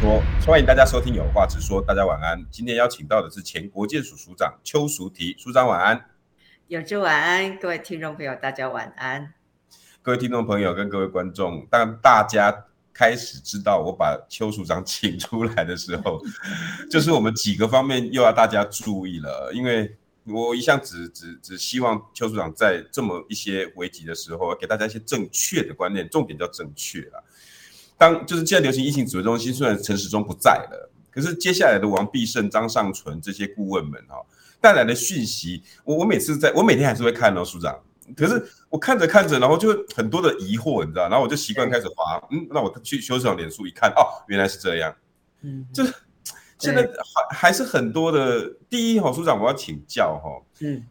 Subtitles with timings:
[0.00, 2.46] 说，欢迎大家收听《有话直说》，大家晚安。
[2.52, 6.08] 今天邀请到的是前国建署署长邱淑媞，署长晚安。
[6.68, 9.34] 有志晚安，各位听众朋友，大家晚安。
[10.00, 16.22] 各位听众朋友跟各位观众，当大家开始知道我把邱署长请出来的时候，
[16.88, 27.18] 就是我们几个方面又要大家注意了，因为我一向只只只希望邱署长在这么一些危急的时候，给大家一些正确的观念，重点叫正确啊。
[27.98, 34.24] 当就是现在流行疫情指挥中心，虽然陈时中不在了，可是接下来的王必胜、张尚存这些顾问们哈
[34.60, 37.76] 带来的讯息，我我每次在我每天还是会看哦，署长。
[38.16, 44.94] 可是我看着看着，然后就很多的疑惑，你知道，然后我就习惯开始滑，嗯，那我去邱署长脸书一看，哦，原来是这样，
[45.42, 45.92] 嗯，就是
[46.58, 48.48] 现在还还是很多的。
[48.70, 50.82] 第一哈，署长我要请教哈，嗯，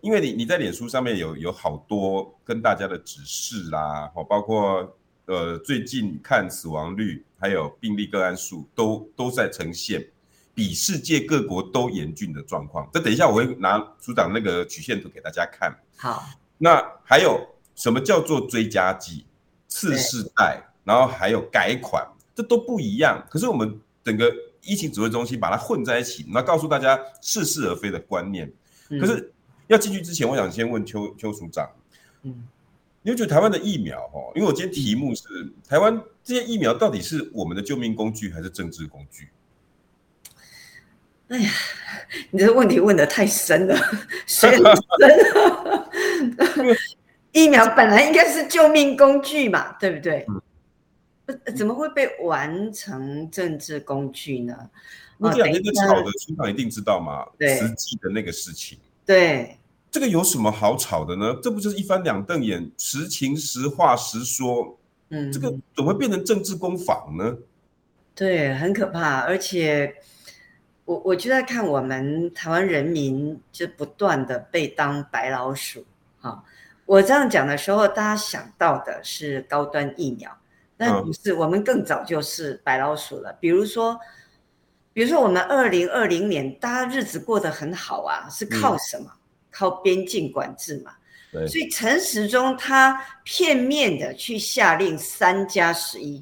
[0.00, 4.96] 因为你你在脸书上面有有好多跟大家的指示啦，哦，包括。
[5.26, 10.06] 呃，最近看死亡率还有病例个案数都都在呈现
[10.54, 12.86] 比世界各国都严峻的状况。
[12.92, 15.74] 这等一下我会拿署长那个曲线图给大家看。
[15.96, 16.22] 好，
[16.58, 17.40] 那还有
[17.74, 19.24] 什么叫做追加剂、
[19.66, 23.26] 次世代，然后还有改款，这都不一样。
[23.30, 24.30] 可是我们整个
[24.60, 28.52] 疫情指挥中心把它混在一起，那告诉大家似是而非的观念。
[29.00, 29.32] 可是
[29.68, 31.70] 要进去之前，我想先问邱邱署长，
[32.24, 32.46] 嗯。
[33.06, 35.22] 你会觉得台湾的疫苗哈，因为我今天题目是
[35.68, 39.28] 台湾这些疫苗到底是我们的救命工具还是政治工具？
[41.28, 41.50] 哎呀，
[42.30, 43.76] 你这个问题问的太深了，
[44.26, 44.74] 深了。
[47.32, 50.24] 疫苗本来应该是救命工具嘛，对不对？
[51.26, 54.56] 嗯、怎么会被玩成政治工具呢？
[55.18, 57.26] 那这两天在吵的，署长一定知道嘛？
[57.38, 58.78] 对，实际的那个事情。
[59.04, 59.58] 对。
[59.94, 61.38] 这个有什么好吵的呢？
[61.40, 64.76] 这不就是一翻两瞪眼，实情实话实说？
[65.10, 67.36] 嗯，这个怎么会变成政治攻防呢？
[68.12, 69.20] 对，很可怕。
[69.20, 69.94] 而且
[70.84, 75.86] 我我就在看我们台湾人民就不断的被当白老鼠。
[76.20, 76.42] 哈，
[76.86, 80.36] 我这样讲的时候，大家想到的是高端疫苗，
[80.76, 83.32] 那不是，我们更早就是白老鼠了。
[83.34, 83.96] 比如说，
[84.92, 89.06] 比如说我们二零二零年，大家日子过得很好啊，是靠什么？
[89.08, 89.20] 嗯
[89.54, 90.92] 靠边境管制嘛，
[91.46, 96.20] 所以陈时中他片面的去下令三加十一，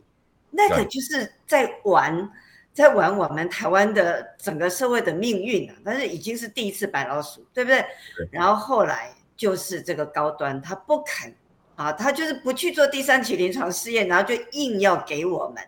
[0.50, 2.31] 那个就是在玩，
[2.75, 5.75] 在玩我们台湾的整个社会的命运啊！
[5.82, 7.81] 但是已经是第一次白老鼠，对不对？
[8.16, 8.28] 对。
[8.31, 11.34] 然后后来就是这个高端，他不肯
[11.75, 15.64] 啊，他就是不去做第三期临床试验，然后就硬要给我们，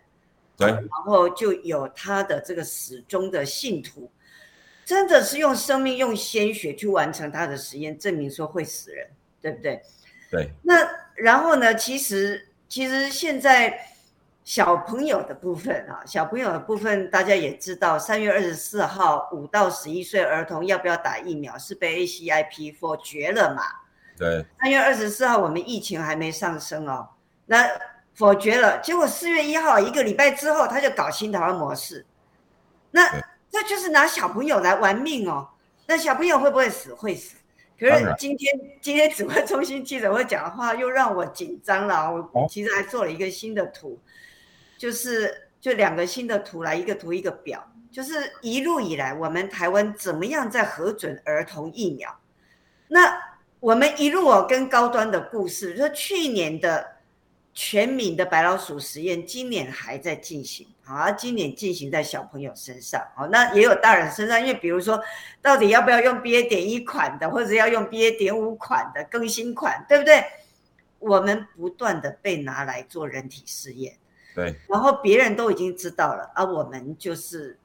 [0.58, 4.10] 对，然后就有他的这个始终的信徒。
[4.84, 9.06] 真的是用生命、用鲜血去完成他的实验，证明说会死人，
[9.40, 9.82] 对不对？
[10.30, 10.50] 对。
[10.62, 11.74] 那然后呢？
[11.74, 13.78] 其实，其实现在
[14.44, 23.62] 小朋友的部分啊，小朋友的部分，大家也知道，三月二十四号，五到十一岁儿童要不要打疫苗是被 ACIP 否决了嘛？
[24.18, 24.44] 对。
[24.60, 27.08] 三月二十四号，我们疫情还没上升哦，
[27.46, 27.66] 那
[28.14, 28.78] 否决了。
[28.80, 32.04] 结果四月一号，一个礼拜之后，他就搞新台湾模式，
[32.90, 33.08] 那。
[33.54, 35.48] 那就是拿小朋友来玩命哦，
[35.86, 36.92] 那小朋友会不会死？
[36.92, 37.36] 会死。
[37.78, 42.10] 可是今天今天指挥中心记者会讲的话又让我紧张了。
[42.10, 43.96] 我其实还做了一个新的图，
[44.76, 48.12] 就是就两个新的图来，一个图一个表，就是
[48.42, 52.12] 一路以来我们台湾怎么样在核准儿童疫苗。
[52.88, 53.16] 那
[53.60, 56.92] 我们一路哦跟高端的故事，说去年的。
[57.56, 65.02] 全民的白老鼠实验今年还在进行，好，今年进行在小朋友身上，好，那也有大人身上，因为比如说，
[65.40, 66.48] 到底要不要用 BA.
[66.48, 68.18] 点一款的，或者要用 BA.
[68.18, 70.22] 点五款的更新款，对不对？
[70.98, 73.96] 我们不断的被拿来做人体试验，
[74.34, 77.58] 对，然后别人都已经知道了，而我们就是。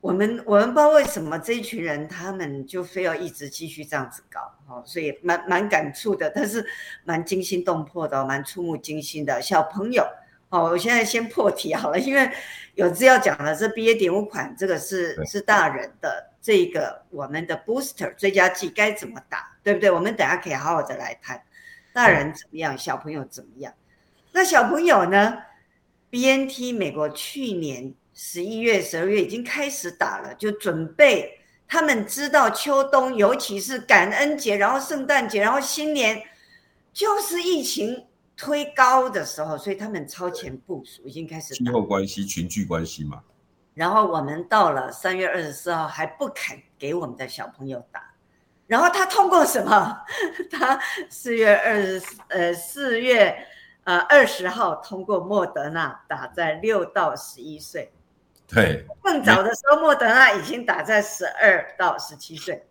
[0.00, 6.64] 我们我们不知道为什么这一群人他们就非要一直继续这样子搞，哦，所以蛮蛮感触的，但是
[7.02, 9.42] 蛮惊心动魄的，蛮触目惊心的。
[9.42, 10.06] 小朋友，
[10.50, 12.30] 哦，我现在先破题好了，因为
[12.74, 19.90] 有资料讲了，这 BA 点五款这个是是大人的这个我们的 booster 追加剂该怎么打，对不对？
[19.90, 21.42] 我们等下可以好好的来谈，
[21.92, 23.72] 大人怎么样，小朋友怎么样？
[24.32, 25.38] 那小朋友呢
[26.10, 27.94] ？BNT 美国去年。
[28.20, 36.20] 十一月、十二月已经开始打了，就准备他们知道秋冬，尤其是感恩节，然后圣诞节，然后新年，
[36.92, 38.07] 就是疫情
[38.38, 41.52] 推高的时候，所以他们超前部署，已经开始。
[41.54, 43.20] 气候关系、群聚关系嘛。
[43.74, 48.12] 然后我们到了三月二十四号还不肯给我们的小朋友打，
[48.66, 50.00] 然后他通过什么？
[50.50, 50.80] 他
[51.10, 53.36] 四月二十呃四月
[53.84, 57.92] 呃二十号通过莫德纳打在六到十一岁。
[58.46, 62.66] 对，更早的时候莫德纳已经打在十二到十七岁，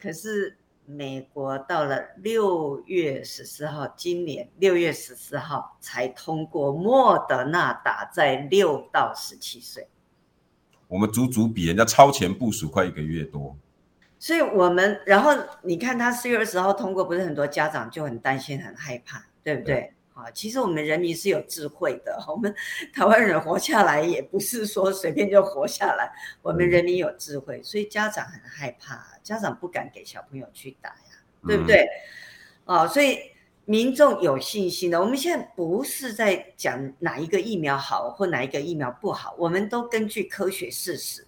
[0.00, 0.56] 可是
[0.90, 9.88] 美国到了六月十四号，今年六月十四号才通过莫德纳打在六到十七岁。
[10.88, 13.56] 我们足足比人家超前部署快一个月多，
[14.18, 15.30] 所以我们然后
[15.62, 19.92] 你看他四月二十号通过，不是很多家长就很担心、很害怕，对不对？
[20.20, 22.54] 啊，其实我们人民是有智慧的，我们
[22.94, 26.12] 台湾人活下来也不是说随便就活下来，
[26.42, 31.88] 我们人民有智慧，所以家长很害怕，家长不敢给小朋友去打呀，对不对？
[32.64, 33.18] 啊，所以。
[33.66, 41.24] 民众有信心的，我们现在不是在讲哪一个疫苗好或哪一个疫苗不好，我们都根据科学事实。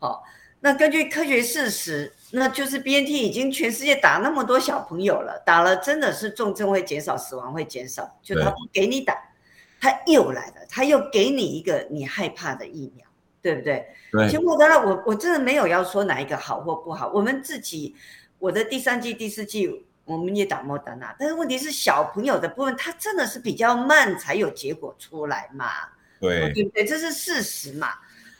[0.00, 0.20] 哦，
[0.60, 8.18] 那根据科学事实，那就是 BNT 已经全世界打那么多小朋友了，打了真的是重症会减少，死亡会减少。
[8.22, 9.16] 就他不给你打，
[9.80, 13.06] 他又来了，他又给你一个你害怕的疫苗，
[13.40, 13.86] 对不对？
[14.12, 14.26] 对。
[14.28, 17.94] 其实莫德纳，我我真的没有要说哪一个好或不好，我们自己，
[18.38, 19.86] 我的第三季、第四季。
[20.06, 25.66] 我们也打莫德纳，但是问题是小朋友的部分，他真的是比较慢才有结果出来嘛？
[26.20, 26.84] 对，对不对？
[26.84, 27.88] 这是事实嘛？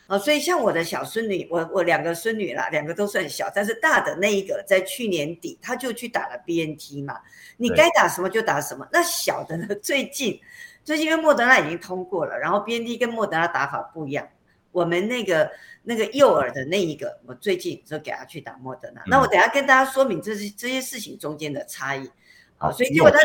[0.07, 7.19] 啊，所以像我的小孙女，我我两个孙女啦，两个都算小，但是大的那一个在去年底他就去打了 BNT 嘛，
[7.57, 8.87] 你该打什么就打什么。
[8.93, 9.67] 那小的呢？
[9.83, 10.39] 最近
[10.85, 14.29] 最近因为莫德纳已经通过了，然后 BNT 跟莫德纳打法不一样。
[14.73, 15.51] 我们那个
[15.85, 19.01] 那个幼儿的那一个，我最近就给他去打莫德纳。
[19.07, 22.11] 那我等下跟大家说明这些这些事情中间的差异。
[22.59, 23.19] 好，所以结果他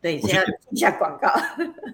[0.00, 1.30] 对，先要一下广告。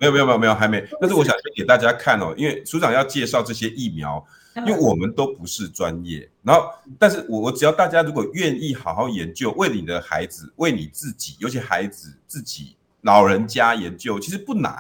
[0.01, 4.25] 没有没有没有没有还没， 但是我想先给大家看哦，因为署长要介绍这些疫苗，
[4.59, 6.29] 因为我们都不是专业。
[6.43, 14.77] 然后，但是我我只要大家如果愿意好好研究，为你的孩子，为你自己，尤其孩子自己老人家研究，其实不难。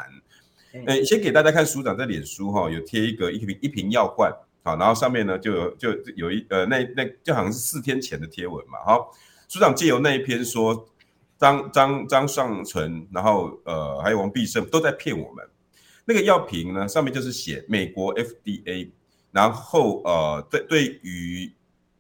[0.86, 4.30] 呃，先给大家看署长在脸书哈，有贴一个一瓶一瓶药罐，
[4.62, 9.10] 好，然后上面呢就有就有一呃那那就好像是四天前的贴文嘛，好，
[9.48, 10.86] 署长借由那一篇说
[11.38, 15.46] 张张张尚存，然后呃还有王必胜都在骗我们，
[16.04, 18.90] 那个药瓶呢上面就是写美国 FDA，
[19.32, 21.52] 然后呃对对于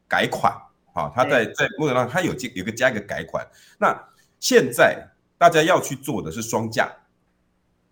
[0.08, 0.52] 改款，
[0.94, 3.46] 好，他在在莫德纳他有有有个加一个改款，
[3.78, 3.96] 那
[4.40, 6.90] 现在大家要去做的是双价。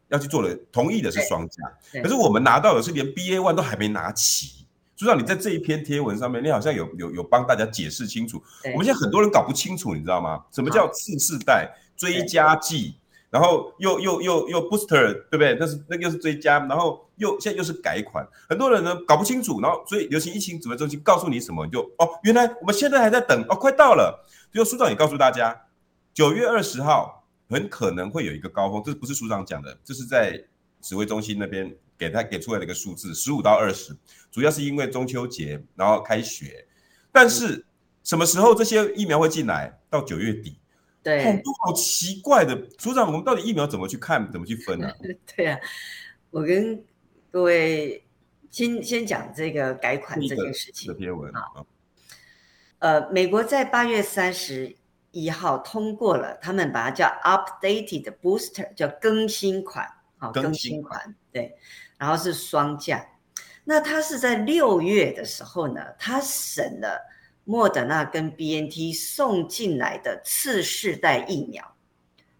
[0.08, 1.62] 要去做的，同意的是双价，
[2.02, 4.63] 可是我们拿到的是连 BA one 都还没拿齐。
[4.96, 8.42] 署长，你在这一篇贴文上面，你好像有有有帮大家解释清楚。
[8.72, 10.44] 我们现在很多人搞不清楚，你知道吗？
[10.50, 12.96] 什么叫次世代追加剂？
[13.30, 15.56] 然后又又又又 booster，对不对？
[15.58, 19.60] 那是那又是追加，然后又现在又是改款，很多人呢搞不清楚。
[19.60, 24.24] 然后所以流行疫情指挥中心告诉你什么，你就哦，原来我们现在还在等哦，快到了。
[24.52, 25.62] 就署长也告诉大家，
[26.12, 27.22] 九月二十号。
[27.50, 30.42] 很可能会有一个高峰，这不是署长讲的，这是在
[30.80, 33.96] 指挥中心那边给他给出来的一个数字，十五到二十，
[34.30, 36.66] 主要是因为中秋节，然后开学。
[37.12, 37.64] 但是
[38.02, 39.78] 什么时候这些疫苗会进来？
[39.88, 40.58] 到九月底。
[41.02, 44.88] 对，很多好奇怪的，组长，我们到底疫苗怎么去看，怎么去分呢？
[44.88, 44.96] 啊？
[45.36, 45.58] 对啊，
[46.30, 46.84] 我跟
[47.30, 48.04] 各位
[48.50, 50.88] 先先讲这个改款这件事情。
[50.88, 51.42] 这篇文啊，
[52.78, 54.76] 呃，美国在八月三十。
[55.16, 61.54] 一号通过了，他们把它叫 updated booster，叫更新款，好，更新款，对，
[62.04, 63.02] 然后是双价。
[63.64, 67.00] 那他是在六月的时候呢，他审了
[67.44, 71.74] 莫德纳跟 BNT 送进来的次世代疫苗，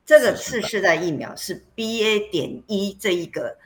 [0.04, 3.56] 这个次世代疫苗是 BA 点一这一个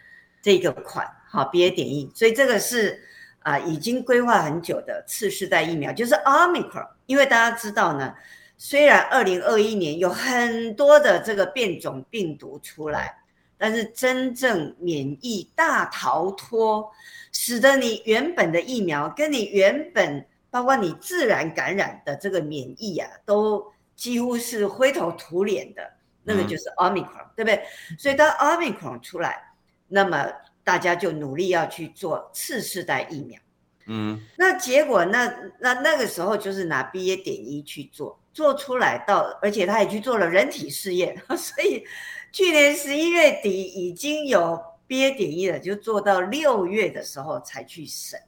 [0.40, 3.02] 这个款，好，BA 点一，所以这个是
[3.40, 8.14] 啊、已经规划很久的次世代疫苗，就是 Omicron，因为大家知道呢。
[8.60, 13.16] 虽然二零二一年有很多的这个变种病毒出来，
[13.58, 16.90] 但是真正免疫大逃脱，
[17.32, 25.82] 使得你原本的疫苗跟你原本包括你自然感染的这个免疫啊，都几乎是灰头土脸的，
[26.22, 27.62] 那个就是 Omicron，嗯，对不对？
[27.98, 29.52] 所以当 Omicron 出来，
[29.88, 33.40] 那么大家就努力要去做次世代疫苗。
[33.86, 38.18] 嗯，那结果那那那个时候就是拿 BA 点一去做。
[38.30, 41.84] 做出来到，而且他也去做了人体试验， 所以
[42.32, 48.20] 去年十一月底已经有 BA 点一了，就做到六月的时候才去审。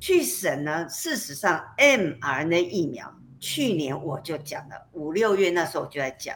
[0.00, 6.34] 去审呢，事实上 mRNA 疫苗，去年我就讲了，五六月那时候我就在讲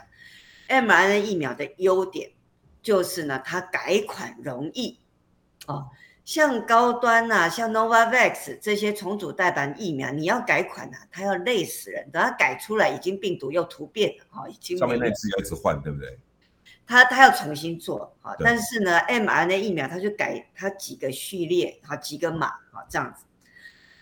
[0.68, 2.30] mRNA 疫苗的优点，
[2.82, 4.98] 就是呢，它改款容易
[5.66, 5.88] 哦。
[6.24, 12.08] 像高端呐、啊，像 Novavax 这些重组代版疫苗，你要改款呐、啊，它要累死人。
[12.12, 16.18] 等它改出来，已经病毒又突变了，哈，已经上面那只要一直换，对不对？
[16.92, 23.24] 它它要重新做，哈，但是呢，mRNA 疫苗他就改他几个序列，好几个码，好这样子。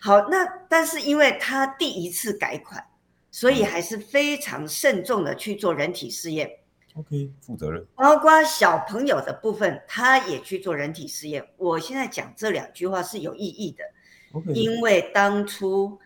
[0.01, 2.85] 好，那但是因为他第一次改款，
[3.31, 6.51] 所以还是非常慎重的去做人体试验。
[6.95, 7.85] OK，负责任。
[7.95, 11.47] 包括小朋友的部分，他也去做人体试验。
[11.55, 13.85] 我现在讲这两句话是有意义的
[14.33, 14.51] ，Okay.
[14.51, 15.97] 因为当初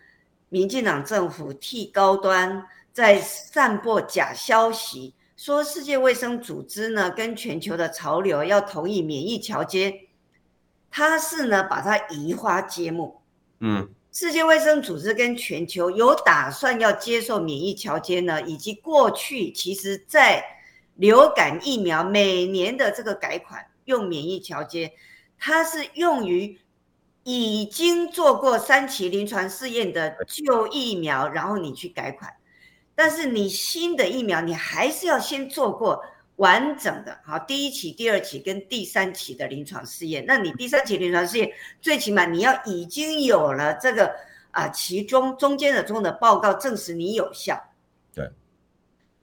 [0.50, 10.08] 民进党政府替高端在散播假消息，说世界卫生组织呢跟全球的潮流要同意免疫桥接，
[10.90, 13.20] 它是呢把它移花接木。
[13.60, 20.42] 嗯，世界卫生组织跟全球有打算要接受免疫桥接呢，以及过去其实在
[20.94, 24.92] 流感疫苗每年的这个改款用免疫桥接，
[25.38, 26.58] 它是用于
[27.24, 32.32] 已经做过三期临床试验的旧疫苗，然后你去改款。
[32.96, 36.02] 但是你新的疫苗，你还是要先做过
[36.36, 40.24] 完整的，好，第一期、第二期跟第三期的临床试验。
[40.26, 44.12] 那你第三期临床试验，最起码你要已经有了这个
[44.50, 47.62] 啊，其中中间的中的报告证实你有效。
[48.14, 48.30] 对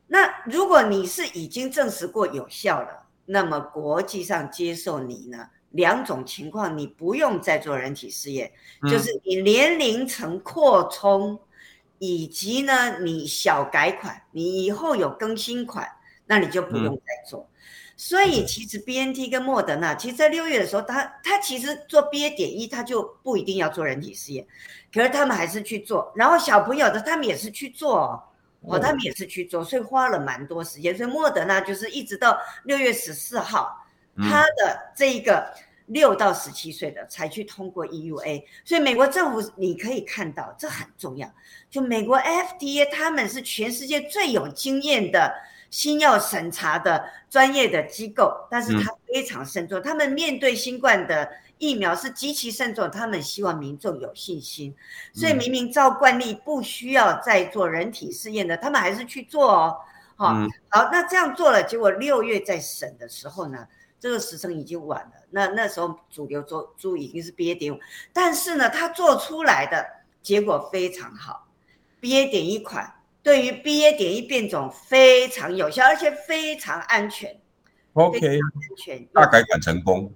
[0.07, 8.51] 那如果你是已经证实过有效了，那么国际上接受你呢，两种情况，你不用再做人体试验，
[8.83, 11.39] 嗯、就是你年龄层扩充，
[12.05, 15.89] 以及呢你小改款，你以后有更新款，
[16.25, 17.39] 那你就不用再做。
[17.39, 17.53] 嗯、
[17.95, 24.45] 所以其实 BNT 跟莫德纳，其实在六月的时候，他他其实做 BA 点一，他就不一定要做人体试验，
[24.93, 28.23] 可是他们还是去做，然后小朋友的他们也是去做、哦。
[28.65, 30.95] 哦，他们也是去做，所以花了蛮多时间。
[30.95, 33.77] 所以莫德纳就是一直到六月十四号，
[34.17, 35.53] 他的这一个
[35.87, 38.43] 六到十七岁的才去通过 EUA。
[38.63, 41.31] 所以美国政府你可以看到，这很重要。
[41.69, 45.33] 就美国 FDA 他们是全世界最有经验的
[45.69, 51.29] 新药审查的专业的机构，但是他非常慎重，他们面对新冠的。
[51.59, 54.75] 疫苗是极其慎重，他们希望民众有信心，
[55.13, 59.77] 所以明明照惯例不需要再做人体试验的，他们还是去做哦。
[60.17, 60.33] 好，
[60.67, 63.65] 好，那这样做了，结果六月在审的时候呢，
[63.97, 65.11] 这个时程已经晚了。
[65.33, 67.79] 那那时候主流做猪已经是 BA 点五，
[68.13, 69.83] 但是呢，它做出来的
[70.21, 71.47] 结果非常好
[71.99, 77.35] ，BA 点一款对于 BA 点一变种非常有效，而且非常安全。
[77.93, 78.39] OK，安
[78.77, 80.13] 全，大改款成功。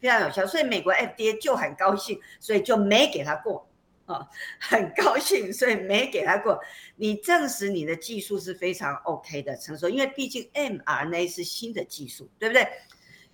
[0.00, 3.68] 非常有效，所以美国 FDA 就很高兴，所以就没给他过
[4.06, 4.28] 啊，
[4.60, 6.60] 很高兴，所以没给他过。
[6.96, 12.66] 你证实你的技术是非常 OK 的成熟，因为毕竟 mRNA 是新的技术，对不对？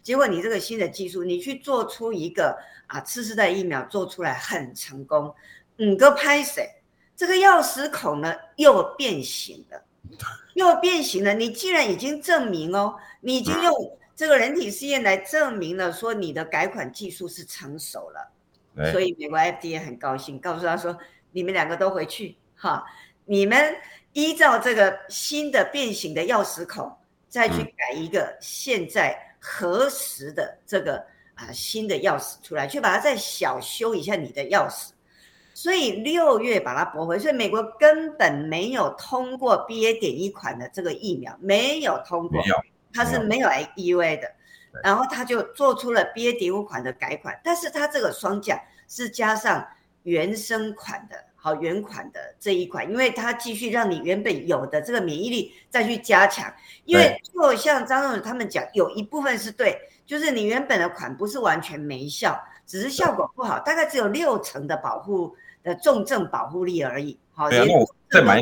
[0.05, 2.57] 结果你这个新的技术，你去做出一个
[2.87, 5.35] 啊次世代疫苗做出来很成功，
[5.79, 6.71] 五个拍谢，
[7.17, 9.83] 这个钥匙孔呢又变形了，
[10.55, 11.35] 又变形了。
[11.35, 13.99] 你既然已经证明哦，你已经用。
[14.17, 18.31] 这个人体试验来证明了说你的改款技术是成熟了，
[18.77, 18.93] 对。
[18.93, 20.97] 所以美国 FDA 很高兴，告诉他说
[21.33, 22.85] ：“你们两个都回去哈，
[23.25, 23.75] 你们
[24.13, 26.97] 依照这个新的变形的钥匙孔，
[27.29, 30.97] 再去改一个现在核实的这个
[31.35, 34.89] 啊新的钥匙出来，去把它再小修一下你的钥匙。
[35.53, 42.43] 所以六月把它驳回，所以美国根本没有通过 BA 点一款的这个疫苗，没有通过。”
[42.97, 44.33] 它是没有 EUA 的，
[44.83, 49.67] 然后他就做出了 BA 点五款的改款，但是它这个双价是加上
[50.05, 56.51] 原生款的，好原款的这一款，因为它继续让你原本有的这个免疫力再去加强，
[56.87, 67.19] 因为就像张总他们讲，有一部分是对，就是你原本的款不是完全没效，只是效果不好，大概只有六成的保护的重症保护力而已。
[67.33, 68.41] 好，对啊，那我再买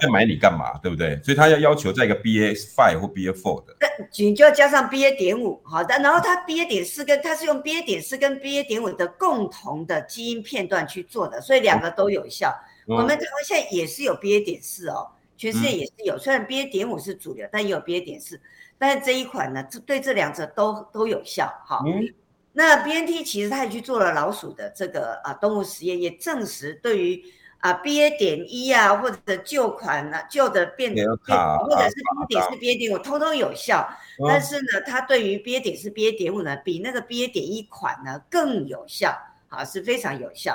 [0.00, 0.76] 再买你干嘛？
[0.78, 1.20] 对不对？
[1.22, 3.76] 所以他要要求在一个 BA five 或 BA four 的，
[4.18, 12.52] 你就要加上 BA 点五，好的，然后它 BA 点四跟它是用 BA 点四跟 BA 点五的共同的基因片段去做的，所以两个都有效。
[12.88, 18.40] 嗯、我们台湾现在也是有 BA 点四哦，全世界也是有，嗯、虽然 BA 点五是主流，但也有 BA 点四，
[18.78, 21.48] 但是这一款呢，这对这两者都都有效。
[21.64, 22.12] 好，嗯、
[22.54, 27.22] 那 BNT 其实他也去做了老鼠的这个啊动物实验，也证实对于。
[27.64, 33.88] 啊，BA 点一啊，或者旧款啊，旧的变变，或者是 BA 点四、BA 点五，通通有效。
[34.28, 39.16] 但是呢，它对于 BA 点四、BA 点五呢，比那个 BA 点一款呢更有效，
[39.48, 40.54] 啊，是非常有效。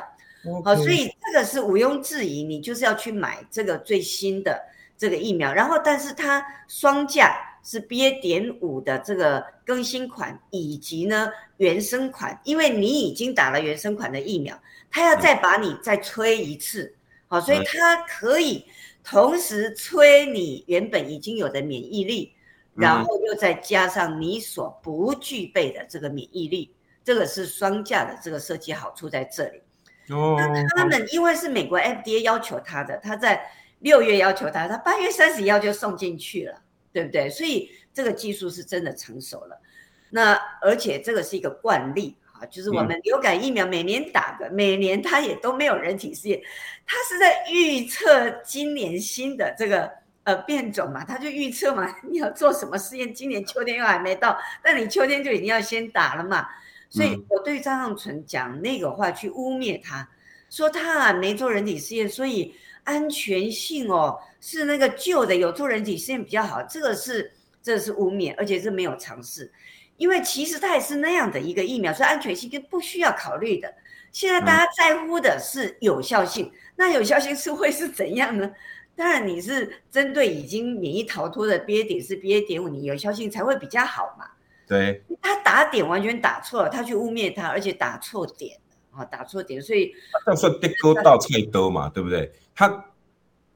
[0.63, 4.61] 好，所以这个是毋庸置疑，你就是要去买这个最新的
[4.95, 5.51] 这个疫苗。
[5.51, 8.21] 然后，但是它双价是 BA.
[8.21, 14.59] 点五的这个更新款，以及呢原生款，因为你已经打了原生款的疫苗，
[14.91, 16.93] 它要再把你再催一次，
[17.27, 18.65] 好，所以它可以
[19.03, 22.33] 同时催你原本已经有的免疫力，
[22.75, 26.73] 然后又再加上你所不具备的这个免疫力，
[27.03, 29.61] 这个是双价的这个设计好处在这里。
[30.09, 33.39] 哦，那他们因为是美国 FDA 要求他的，他在
[33.79, 37.29] 六月要求他，他八月三十一号就送进去了，对不对？
[37.29, 39.61] 所以这个技术是真的成熟了。
[40.09, 46.41] 那而且这个是一个惯例啊，就是我们流感疫苗每年打的，每年它也都没有人体试验，
[46.85, 49.91] 它是在预测今年新的这个
[50.23, 53.13] 呃变种嘛，它就预测嘛，你要做什么试验？
[53.13, 56.47] 今年秋天又还没到，但你秋天就一定要先打了嘛。
[56.89, 60.09] 所以我对张尚存讲那个话去污蔑他，
[60.49, 67.31] 说他啊没做人体试验，所以安全性哦是那个旧的有助人体试验比较好，这个是
[67.61, 69.51] 这个是污蔑，而且是没有尝试，
[69.97, 73.73] 因为其实它也是那样的一个疫苗，所以安全性就不需要考虑的。
[74.11, 78.51] 现在大家在乎的是有效性，那有效性是会是怎样呢？
[78.95, 84.25] 当然你是针对已经免疫逃脱的 BA 点是、BA 点五，你有效性才会比较好嘛。
[84.67, 88.57] 对，他打点完全打错了，他去污蔑他，而且打错点
[88.91, 89.93] 啊，打错点，所以
[90.25, 92.31] 这样算跌沟倒菜兜嘛，对不对？
[92.53, 92.85] 他，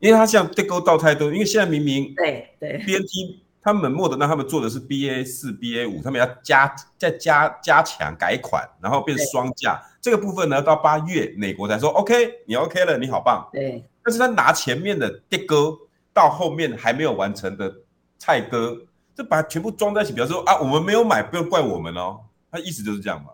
[0.04, 13.48] 因为他像跌沟倒太多，因为现在明明对对，BNT 他们莫德纳他们做的是 BA 四、BA 五，他们要加再加加强改款，然后变双价，这个部分呢，到八月美国才说 OK，你 OK 了，你好棒。
[13.54, 15.78] 对，但是他拿前面的跌沟
[16.14, 17.74] 到后面还没有完成的
[18.20, 18.78] 菜哥。
[19.16, 22.20] 就把它全部装在一起，比方说啊，我们没有买，不用怪我们哦。
[22.52, 23.30] 他意思就是这样嘛。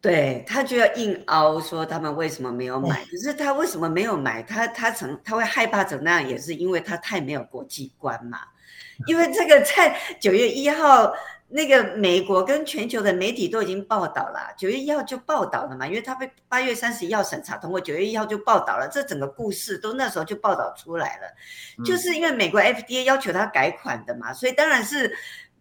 [0.00, 4.42] 对，他就要硬凹说他们为什么没有买，可是他为什么没有买？
[4.42, 8.38] 他他成他会害怕成那样，也是因为他太没有国际观嘛。
[9.06, 11.12] 因为这个在九月一号。
[11.52, 25.12] 那个美国跟全球的媒体都已经报道了，九月一号就报道了嘛，因为他被八月三十一号审查通过，九月一号就报道了，这整个故事都那时候就报道出来了，就是因为美国 FDA 要求他改款的嘛，所以当然是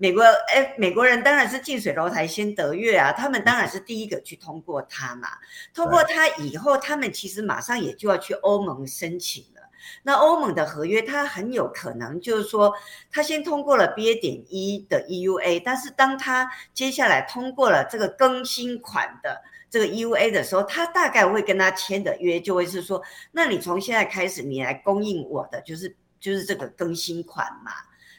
[0.01, 5.27] 美国哎美国人当然是近水楼台先得月啊，他们当然是第一个去通过它嘛，
[5.73, 9.59] 通过它以后，他们其实马上也就要去欧盟申请了。
[10.03, 12.73] 那欧盟的合约，它很有可能就是说，
[13.11, 27.71] 它先通过了 BA 点一的 EUA，但是当它接下来通过了这个更新款的这个 EUA 的时候，它大概会跟他签的约就会是说，那你从现在开始，你来供应我的就是就是这个更新款嘛，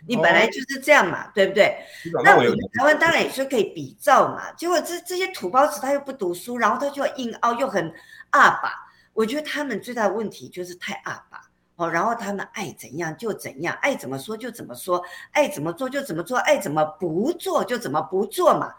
[0.06, 1.78] 你本来就是这样嘛，哦、对不对？
[2.24, 7.92] 那我们台湾当然也是可以比照嘛，结果这这些土包子他又不读书，然后他就要硬凹，又很
[8.30, 8.72] 阿爸，
[9.12, 11.40] 我觉得他们最大的问题就是太阿爸。
[11.76, 18.74] 哦，然后他们爱怎样就怎样，爱怎么说就怎么说，爱怎么做就怎么做，爱怎么不做就怎么不做嘛。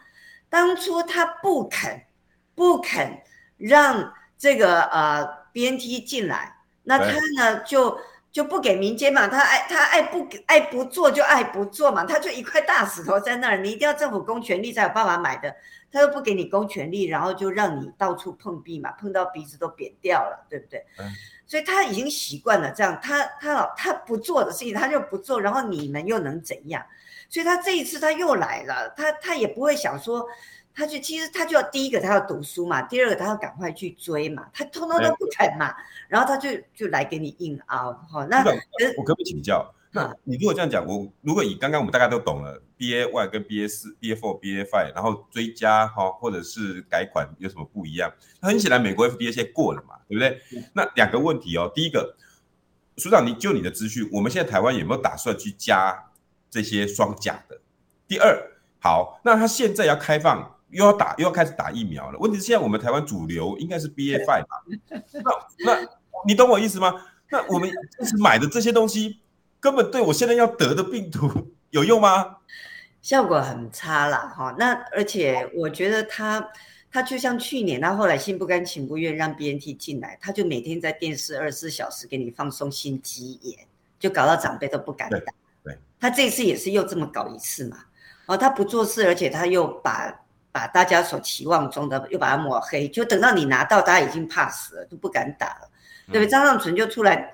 [0.49, 1.99] 当初他不肯，
[2.53, 3.19] 不肯
[3.57, 7.97] 让这个呃 BNT 进来，那他呢就
[8.32, 15.54] 就不给民间嘛，他爱他爱不爱不做就爱不做嘛，他就一块大石头在那儿，你一定要政府公权力才有办法买的，
[15.91, 20.86] 他又不给你公权力，然后就让你到处碰壁嘛，碰到鼻子都扁掉了，对不对？
[21.00, 21.06] 嗯
[21.52, 26.82] 所以他已经习惯了这样，他他老他不做的事情他就不做，然后你们又能怎样？
[27.28, 30.26] 所以他这一次他又来了，他他也不会想说，
[30.82, 35.72] 他就其实他就要第一个他要读书嘛，第二个他要赶快去追嘛，他通通都不肯嘛，
[36.08, 38.26] 然后他就就来给你硬凹哈。
[38.26, 38.39] 那
[38.98, 39.72] 我可不可以请教？
[39.91, 48.12] 那你如果这样讲，我如果以刚刚我们大家都懂了，BA one 跟 BA 四、BA four、BA five，然后追加哈，或者是改款有什么不一样？
[48.41, 50.41] 那很显然，美国 FDA 现在过了嘛，对不对？
[50.74, 52.15] 那两个问题哦，第一个，
[52.98, 56.12] 署长，你就你的资讯，我们现在台湾有没有打算去加
[56.50, 57.60] 这些双甲的？
[58.08, 62.17] 第二，好，那他现在要开放，又要打，又要开始打疫苗了。
[62.19, 64.63] 问题是现在我们台湾主流应该是 BA five 吧？
[65.65, 65.88] 那那
[66.25, 66.93] 你懂我意思吗？
[67.29, 69.19] 那我们一直买的这些东西。
[69.60, 71.29] 根本对我现在要得的病毒
[71.69, 72.38] 有用吗？
[72.99, 74.55] 效果很差啦，哈。
[74.57, 76.49] 那而且我觉得他
[76.91, 83.60] 他就像去年，他后来心不甘情不愿让 BNT 进来，他就每天在电视二十四小时给你放送心肌炎，
[83.99, 85.19] 就搞到长辈都不敢打。
[85.63, 87.77] 对，他这次也是又这么搞一次嘛。
[88.25, 90.20] 哦，他不做事，而且他又把
[90.52, 95.70] 把大家所期望中的又把它抹黑，就等到你拿到，大家已经怕死了，都不敢打了。
[96.08, 96.28] 对不对？
[96.28, 97.34] 张尚存就出来。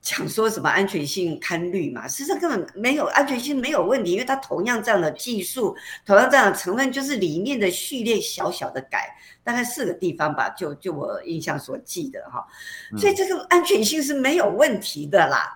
[0.00, 9.12] 讲说什么安全性堪虑嘛，事实上根本没有安全性没有问题，因为它同样这样的技术，同样这样的成分，就是里面的序列小小的改，
[9.42, 12.46] 大概四个地方吧，就就我印象所记得哈，
[12.96, 15.52] 所以这个安全性是没有问题的啦，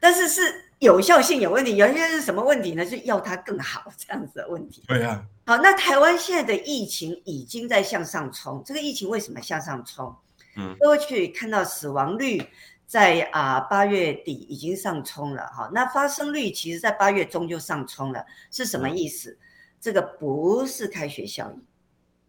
[0.00, 0.42] 但是是
[0.80, 2.84] 有效性有问题，有些是什么问题呢？
[2.84, 4.82] 就要它更好这样子的问题。
[4.88, 10.14] 对啊，好，那台湾现在的疫情已经在向上冲，这个疫情为什么向上冲？
[10.56, 12.42] 嗯，过去看到死亡率。
[12.86, 19.38] 在啊八月底已经上冲了哈，那发生率其实在八月中就上冲了，是什么意思？
[19.78, 21.62] 这个不是开学效应，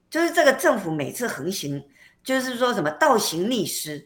[0.10, 1.82] 就是这个政府每次横行，
[2.26, 4.06] 就是说什么倒行逆施。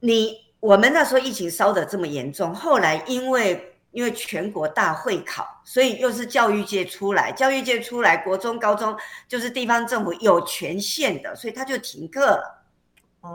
[0.00, 8.94] 你我们那时候疫情烧得这么严重，后来因为因为全国大会考，所以又是教育界出来，教育界出来，国中、高中
[9.28, 12.64] 就是地方政府有权限的，所以他就停课了，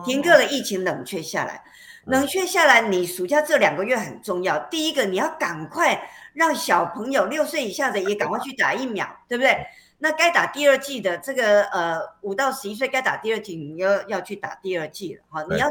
[0.05, 1.63] 停课了，疫情冷却下来。
[2.05, 4.59] 冷却下来，你暑假这两个月很重要。
[4.65, 9.65] 第一个，你要赶快让小朋友六岁以下的也赶快去打疫苗，对不对？
[9.99, 15.45] 那该打第二季的这个呃五到十一岁该打第二季，你要要去打第二季了哈。
[15.49, 15.69] 你要，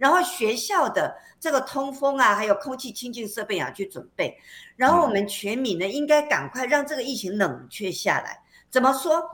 [0.00, 4.34] 然后学校的这个通风啊，还有空气清净设备啊去准备。
[4.76, 8.40] 然后我们全民呢，应该赶快让这个疫情冷却下来。
[8.70, 9.30] 怎么说？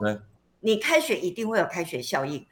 [0.59, 2.45] 你开学一定会有开学效应。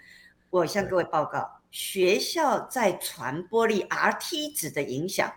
[0.49, 1.60] 我向各位报告。
[1.71, 5.30] 学校在传播力 Rt 值的影响，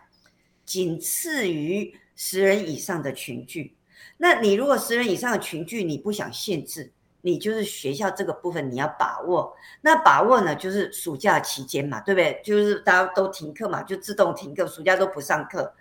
[0.64, 3.76] 仅次于十人以上的群聚。
[4.18, 6.92] 那你如果十人以上的群聚，你不想限制，
[7.28, 9.54] 你就是学校这个部分你要把握。
[9.82, 12.40] 那把握呢，就是暑假期间嘛，对不对？
[12.42, 15.74] 就是大家都停课嘛，就自动停课，暑假都不上课。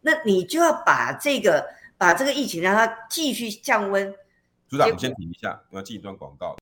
[0.00, 1.64] 那你就要把这个
[1.96, 4.12] 把这个疫情让它继续降温。
[4.68, 6.56] 组长，我们先停一下，我要进一段广告。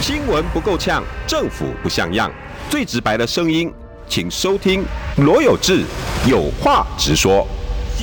[0.00, 2.30] 新闻不够呛，政府不像样，
[2.70, 3.72] 最直白的声音，
[4.06, 4.84] 请收听
[5.16, 5.84] 罗有志
[6.28, 7.44] 有话直说。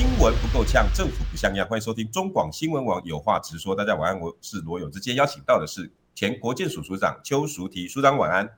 [0.00, 3.76] 新闻不够呛，政府不像样，欢迎收听中广新闻网有话直说。
[3.76, 4.98] 大家晚安，我是罗有志。
[4.98, 8.48] 今天邀请到的是前国建署署长邱淑媞，署长晚安。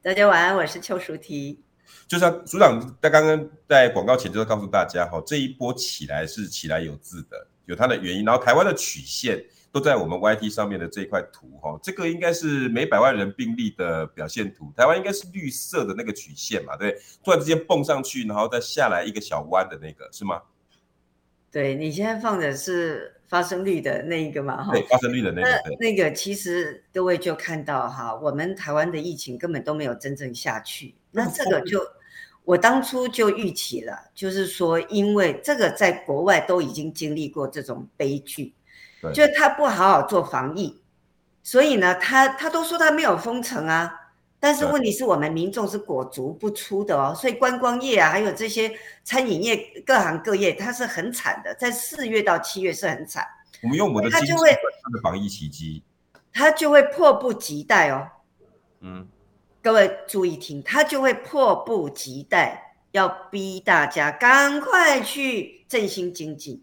[0.00, 1.58] 大家晚安，我是邱淑媞。
[2.06, 8.24] 就像署长在刚刚在广告前就告诉大家哈，这一波起来是起来有字的，有它的原因。
[8.24, 9.44] 然后台湾的曲线。
[9.70, 14.72] 都在我们 YT 上面的这一块图哈，这个应该是每百万人病例的表现图。
[14.74, 20.40] 台湾应该是绿色的那个曲线嘛，对，突然之间蹦上去，然后再下来一个小弯的那个是吗？
[21.50, 24.62] 对，你现在放的是发生率的那一个嘛？
[24.62, 25.48] 哈，对，发生率的那个。
[25.48, 30.94] 那那个其实各位就看到哈，我们台湾的疫情根本都没有真正下去。
[31.10, 31.80] 那这个就
[32.44, 38.54] 我当初就预期了，就是说，因为这个在国外都已经经历过这种悲剧。
[39.14, 40.82] 就他不好好做防疫，
[41.44, 44.07] 所以呢，他他都说他没有封城啊，
[44.40, 48.72] 但是问题是我们民众是裹足不出的哦，所以观光业啊，还有这些
[49.02, 53.26] 餐饮业各行各业，它是很惨的，在四月到七月是很惨。
[53.62, 55.82] 我们用我们的经济他的防疫奇迹，
[56.32, 58.06] 他就会迫不及待哦。
[58.80, 59.08] 嗯，
[59.60, 66.62] 各位注意听，他就会迫不及待要逼大家赶快去振兴经济。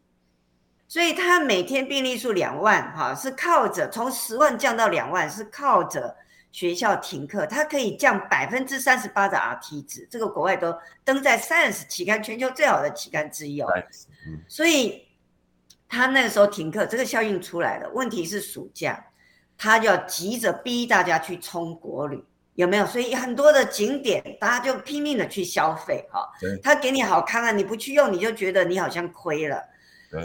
[0.88, 6.16] 所以他每天病例数两万，哈，是靠着从十万降到两万，是靠着
[6.56, 13.68] 学校停课，它可以降百分之三十八的 Rt 值，这个国外都登在 Science 期刊，全球最好的期刊之一哦。
[14.48, 15.06] 所以
[15.90, 17.90] 他那个时候停课，这个效应出来了。
[17.90, 19.06] 问题是暑假，
[19.58, 22.86] 他就要急着逼大家去冲国旅，有没有？
[22.86, 26.26] 所以很多的景点，大家就拼命的去消费，哈。
[26.64, 29.62] 他给你好康啊，你不去用，你就觉得你好像亏了。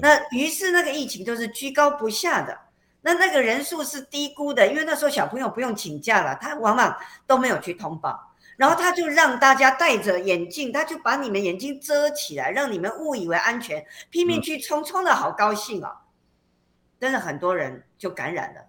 [0.01, 2.57] 那于是那个疫情都是居高不下的，
[3.03, 15.91] 那那个人数是低估的，因为那时候小朋友不用请假了，他往往都没有去通报，然后他就让大家戴着眼镜，他就把你们眼睛遮起来，让你们误以为安全，拼命去冲，冲的好高兴哦，
[16.99, 18.61] 但是很多人就感染了，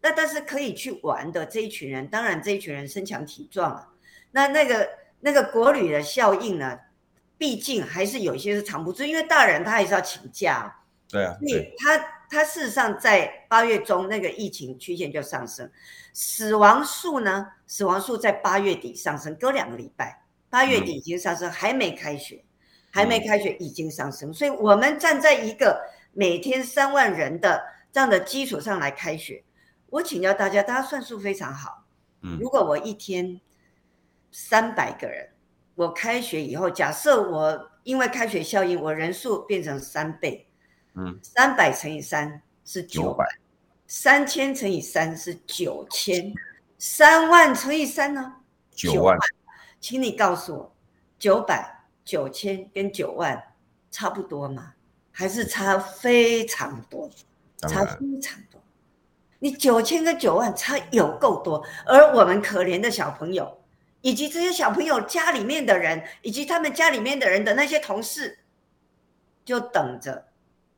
[0.00, 3.88] 那但是可以去玩的这一群人，当然这一群人身强体壮啊，
[4.30, 4.88] 那那个
[5.20, 6.78] 那个国旅的效应呢？
[7.38, 10.76] 毕竟还是有一些是藏不住，因为大人他还是要请假。
[11.08, 11.96] 对啊，所以他
[12.28, 15.70] 他事实上在八月中那个疫情曲线就上升，
[16.12, 22.44] 死亡数呢，死亡数在八月底上升，隔两个礼拜，八月底已经上升，嗯、还没开学，
[22.90, 25.80] 还没开学已经上升，嗯、所以我们站在一个
[26.12, 27.62] 每天三万人的
[27.92, 29.44] 这样的基础上来开学，
[29.90, 31.84] 我请教大家，大家算数非常好，
[32.22, 33.40] 嗯，如果我一天
[34.30, 35.30] 三百个人。
[35.78, 40.47] 我开学以后，假设我因为开学效应，我人数变成三倍，
[40.98, 43.24] 嗯，三百乘以三是九百，
[43.86, 46.34] 三千乘以三是九千，
[46.76, 48.34] 三万乘以三呢？
[48.72, 49.16] 九万，
[49.78, 50.74] 请你告诉我，
[51.16, 53.40] 九百九千跟九万
[53.92, 54.74] 差不多吗？
[55.12, 57.08] 还是差非常多？
[57.58, 58.60] 差非常多。
[59.38, 63.60] 你九千跟九万差有够多，而我们可怜的小朋友，
[64.00, 68.40] 以及这些小朋友家里面的人，以及他们家里面的人的那些同事，
[69.44, 70.27] 就等着，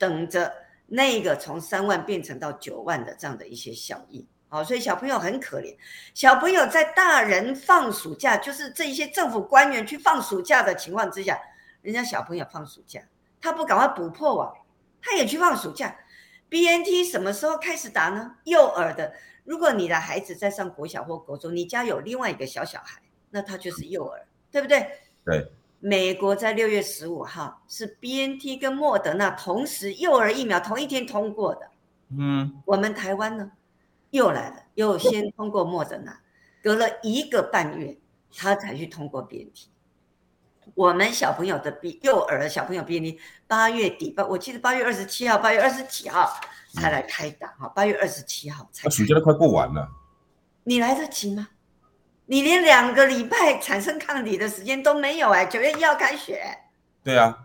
[0.01, 0.51] 等着
[0.87, 4.27] 那个从三万变成到九万的这样的一些效益。
[4.49, 5.77] 好，所以小朋友很可怜。
[6.15, 11.39] 小朋友在大人放暑假，就是这一些政府官员去放暑假的情况之下，
[11.83, 13.01] 人家小朋友放暑假，
[13.41, 14.53] 他不赶快补破网，
[15.03, 15.95] 他也去放暑假。
[16.49, 18.35] BNT 什么时候开始打呢？
[18.45, 19.13] 幼儿的，
[19.45, 24.99] 如果你的孩子在上国小或国中，你家有另外一个小小孩，那他就是幼儿，对不对？
[25.25, 25.53] 对。
[25.81, 31.71] 美国在六月十五号是 BNT 跟莫德纳同时幼儿疫苗同一天通过的。
[32.17, 32.63] 嗯。
[32.67, 33.51] 我们台湾呢，
[34.11, 36.21] 又来了，又先通过莫德纳，
[36.63, 37.97] 隔了一个半月，
[38.37, 39.69] 他才去通过 BNT。
[40.75, 46.31] 我们小朋友的 B 幼儿小朋友 BNT 八月底吧，我记得八月二十七号、八月二十几号
[46.75, 48.89] 才来开打哈，八月二十七号才。
[48.91, 49.89] 暑假都快过完了，
[50.63, 51.49] 你来得及吗？
[52.31, 56.41] 你连两个礼拜产生抗体的时间都没有哎，九月一号开学。
[57.03, 57.37] 对啊。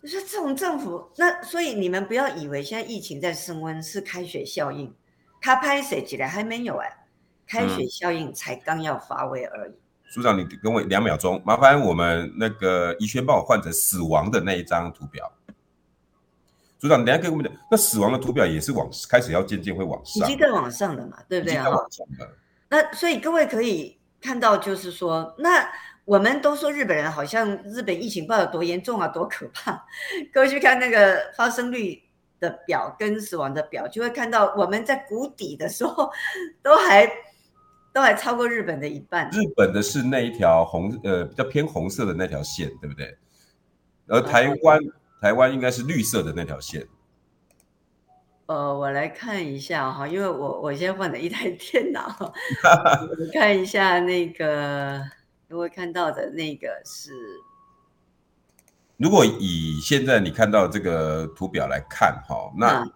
[0.00, 4.90] 你说这种政府，那所以你们不要以为现在疫情在升温是开学效应，
[5.38, 6.90] 他拍谁起来还没有哎，
[7.46, 9.72] 开学效应才刚要发威而已。
[10.06, 15.30] 署长，你跟我两秒钟，麻烦我们那个宜轩帮我换成死亡的那一张图表。
[16.78, 21.68] 组长，你等下跟我们讲，那死亡的图表也是往开始要渐渐会往上，已经在往上了嘛，对不对啊？
[21.68, 22.34] 往上了。
[22.70, 25.70] 那所以各位可以看到，就是说，那
[26.06, 29.84] 我们都说日本人好像日本疫情不知道有多严重啊，多可怕。
[30.32, 32.02] 各位去看那个发生率
[32.38, 36.10] 的表跟死亡的表，就会看到我们在谷底的时候
[36.62, 37.06] 都还。
[37.92, 39.28] 都还超过日本的一半。
[39.30, 43.18] 日本的是那一条红，呃，比较偏红色的那条线，对不对？
[44.06, 46.86] 而台湾，哦、台湾应该是绿色的那条线。
[48.50, 55.00] 呃，我来看一下哈，因为我我先换了一台 电脑， 我看一下那个，
[55.48, 57.12] 各位看到的那个是。
[58.96, 62.82] 如果以现在你看到这个图表来看，哈，那。
[62.82, 62.92] 嗯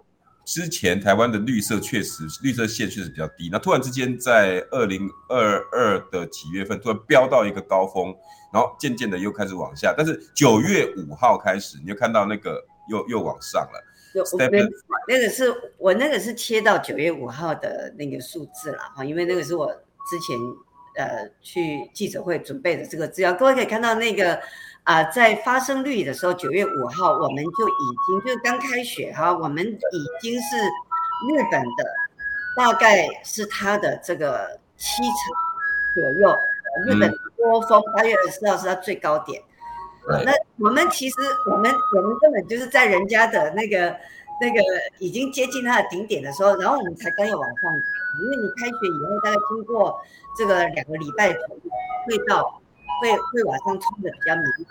[0.47, 8.15] 之前台湾的绿色确实绿色线确实比较低，那突然之间在二零二二的几月份突然飙到一个高峰，
[8.53, 13.83] 然后渐渐的又开始往下，但是九月五号开始你就看到那个又又往上了。
[14.23, 14.69] Step
[15.09, 20.39] 那个是我那个是切到九月五号的那个数字了哈，因为那个是我之前
[20.97, 24.41] 呃去记者会准备的这个资料，各位可以看到那个。
[24.85, 31.85] 啊、呃，在发生率的时候，九月五号我们就已经就是刚开学哈，我们已经是日本的，
[32.55, 35.15] 大概是它的这个七成
[35.95, 36.37] 左右。
[36.87, 39.47] 日本波峰八月二十四号是它最高点，嗯、
[40.25, 41.17] 那我们其实
[41.51, 43.97] 我们我们根本就是在人家的那个
[44.41, 44.61] 那个
[44.99, 47.73] 已经接近它的顶点的时候，然后我们才刚要往上，
[48.23, 50.01] 因为你开学以后大概经过
[50.37, 52.61] 这个两个礼拜会到。
[53.01, 54.65] 会会往上冲的比较明显，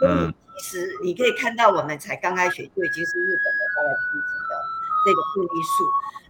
[0.00, 4.52] 所以其实你可以看到，我们才刚开学就已经是日本的大概七成的
[5.06, 5.84] 这个病例数。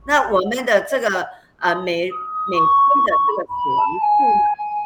[0.04, 1.26] 那我们的这个
[1.60, 2.68] 呃每每天
[3.06, 4.20] 的这个死亡数，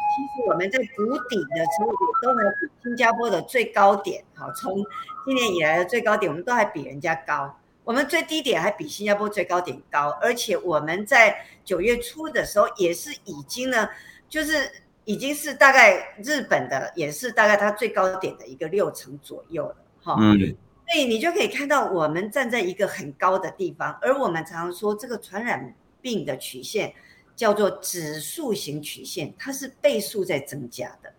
[0.09, 1.91] 其实我们在谷底的时候
[2.21, 4.83] 都还比新加坡的最高点，好，从
[5.25, 7.57] 今年以来的最高点，我们都还比人家高。
[7.83, 13.87] 我们最低点还比新加坡最高点高，而且我们在九月初的时候也是已经呢，
[14.27, 14.69] 就是。
[15.05, 20.15] 已经是大概日本的，也是大概它最高点的一个六成左右了，哈。
[20.19, 20.37] 嗯。
[20.85, 26.93] 所以你就可以看到，我们站在一个很高的地方，而我们常常说这个传染病的曲线
[27.39, 31.13] 叫做指数型曲线，它是倍数在增加的。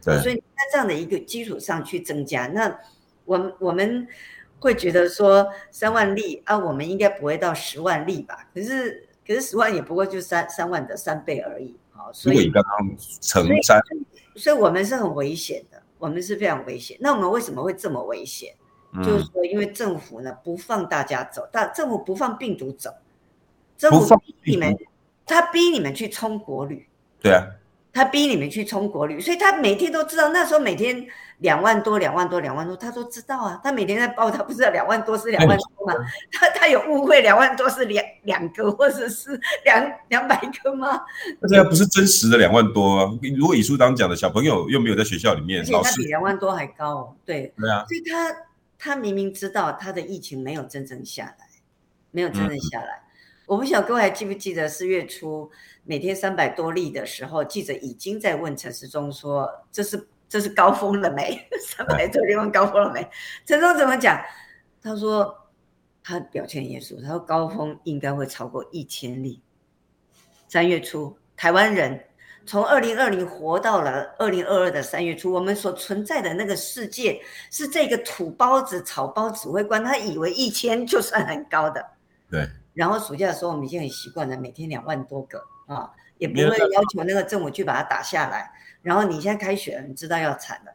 [0.00, 0.22] 对。
[0.22, 2.78] 所以在这样的一个基础上去增加，那
[3.24, 4.06] 我们我们
[4.60, 8.48] 会觉得说三万例啊，我们应该不会到十万例吧？
[8.54, 11.74] 可是可是十万也不过就三三万的三倍而已。
[12.12, 13.80] 所以刚刚成三，
[14.36, 16.96] 所以我们是很危险的，我们是非常危险。
[17.00, 18.54] 那我们为什么会这么危险？
[18.92, 22.94] 嗯、就是说，因为政府呢不放大家走，但政府不放病毒走，
[23.76, 24.76] 政府逼你们，
[25.26, 26.86] 他逼你们去冲国旅，
[27.20, 27.46] 对啊。
[27.92, 30.30] 他逼你们去冲国旅，所以他每天都知道。
[30.30, 31.06] 那时候每天
[31.38, 33.60] 两万多、两万多、两万多，他都知道啊。
[33.62, 35.94] 他每天在报，他不知道两万多是两万多吗？
[36.32, 41.00] 他他有误会两万多是两两个或者是两两百个吗？
[41.42, 43.12] 那不是真实的两万多啊。
[43.36, 47.16] 如果以书当讲的小朋友又没有在学校里面，而且他比两万多还高哦。
[47.24, 48.36] 对对啊，所以他
[48.76, 51.46] 他明明知道他的疫情没有真正下来，
[52.10, 52.86] 没有真正下来。
[52.86, 53.06] 嗯、
[53.46, 55.50] 我不晓得各位还记不记得四月初。
[55.86, 61.46] 每天三百多例的时候，记者已经在问陈时中说：“这是这是高峰了没？
[61.60, 63.06] 三百多地方高峰了没？
[63.44, 64.18] 陈总怎么讲？
[64.82, 65.46] 他说
[66.02, 69.42] 他表现严肃，他说高峰应该会超过一千例。
[70.48, 72.02] 三月初，台湾人
[72.46, 81.86] 从二零二零活到了二零二二的三月初，我们所存在的那个世界是这个土包子、草包指挥官，他以为一千就算很高的。
[82.30, 82.48] 对。
[82.74, 85.90] 然后暑假的时候，我们已经很习惯了，每天两万多个啊。
[86.16, 88.48] 也不会要求那个政府去把它打下来，
[88.82, 90.72] 然后你现在开学了，你知道要惨了，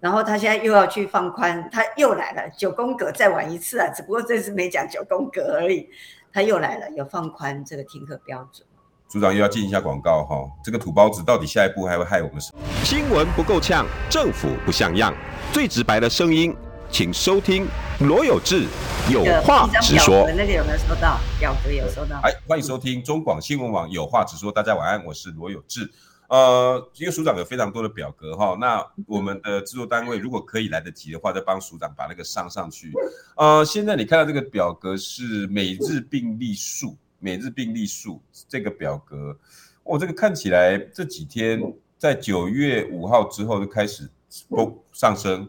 [0.00, 5.86] 然后他现在又要去放宽，他又来了九宫格再玩一次啊，只不过这次没讲九宫格而已，
[6.32, 8.66] 他又来了，有放宽这个听课标准。
[9.08, 12.60] 组长又要进一下广告哈、哦，这个土包子到底下一步还会害我们什么？
[12.82, 15.14] 新闻不够呛，政府不像样，
[15.52, 16.56] 最直白的声音，
[16.90, 17.66] 请收听
[18.00, 18.66] 罗有志
[19.10, 20.26] 有话直说。
[20.30, 21.20] 那个有没有收到？
[21.38, 22.18] 表格有收到。
[22.22, 24.50] 哎，欢迎收听中广新闻网有话直说。
[24.50, 25.90] 大家晚安，我是罗有志。
[26.28, 32.90] 呃，因为署长有非常多的表格哈，那我们的制作单位如果可以来得及的话，再帮署长把那个上上去。
[33.36, 39.36] 呃，现在你看到这个表格是每日病例数，每日病例数这个表格，
[39.84, 41.60] 我、哦、这个看起来这几天
[41.96, 44.08] 在九月五号之后就开始
[44.50, 45.46] 嘣上升。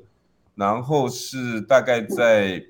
[0.59, 2.61] 然后是大概在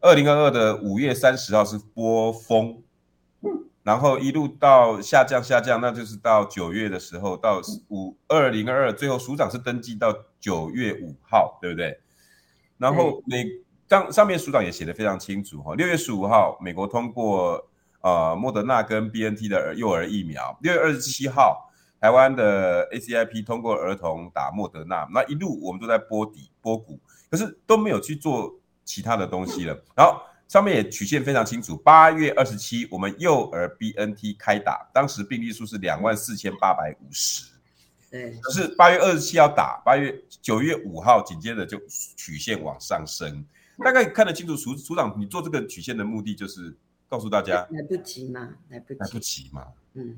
[0.00, 2.82] 二零二二的五月三十号是波峰，
[3.84, 11.96] 然后一路到下降下降，那就是到九月的时候到五二零二二，最后署长是登记到九月五号，对不对？
[12.78, 13.46] 然后美
[13.88, 17.64] 上上面署长也写的非常清楚哈，六月十五号美国通过
[18.00, 26.98] 呃莫德纳跟 BNT 的幼儿疫苗，六月二十七号台湾的 ACIP 通过儿童打莫德纳，那一路我们都在波底波谷。
[27.30, 31.76] 可是都没有去做其他的东西了，然后上面也曲线非常清楚。
[31.78, 37.46] 八月二十七，我们幼儿 BNT 开打，当时病例数是两万四千八百五十。
[38.08, 41.76] 对，可是八月二十七要打，八月九月五号紧接着就
[42.16, 43.44] 曲线往上升，
[43.78, 44.56] 大概看得清楚。
[44.56, 46.76] 署署长，你做这个曲线的目的就是
[47.08, 49.66] 告诉大家，来不及嘛，来不及，来不及嘛。
[49.94, 50.16] 嗯，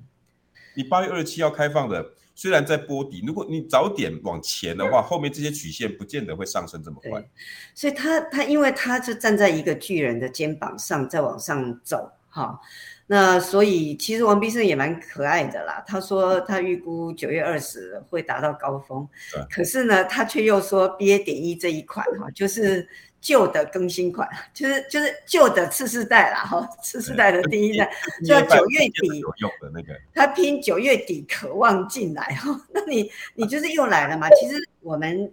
[0.78, 2.12] 你八月二十七要开放的。
[2.36, 7.28] 虽然在波底，如果你早点往前的话，后面这些曲线不见得会上升这么快。
[7.74, 12.60] 所以他他因为他就站在一个巨人的肩膀上在往上走，哈，
[13.06, 15.82] 那所以其实王必胜也蛮可爱的啦。
[15.86, 19.08] 他说他预估九月二十会达到高峰，
[19.50, 22.88] 可是呢，他却又说 BA 点一这一款哈，就是。
[23.20, 27.90] 旧的更新款，就是就是旧的次世代啦，哈，次世代的第一代，
[28.24, 34.28] 就要九月底有用的那个，他拼九月底渴望进来哈，那你你就是又来了嘛？
[34.40, 35.28] 其实我们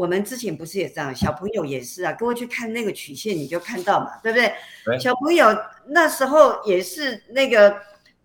[0.00, 4.54] 我们之前不是也这样，小朋友也是啊，各位去看那个曲线你就看到嘛，对不对？
[4.86, 5.54] 对小朋友
[5.88, 7.76] 那时候也是那个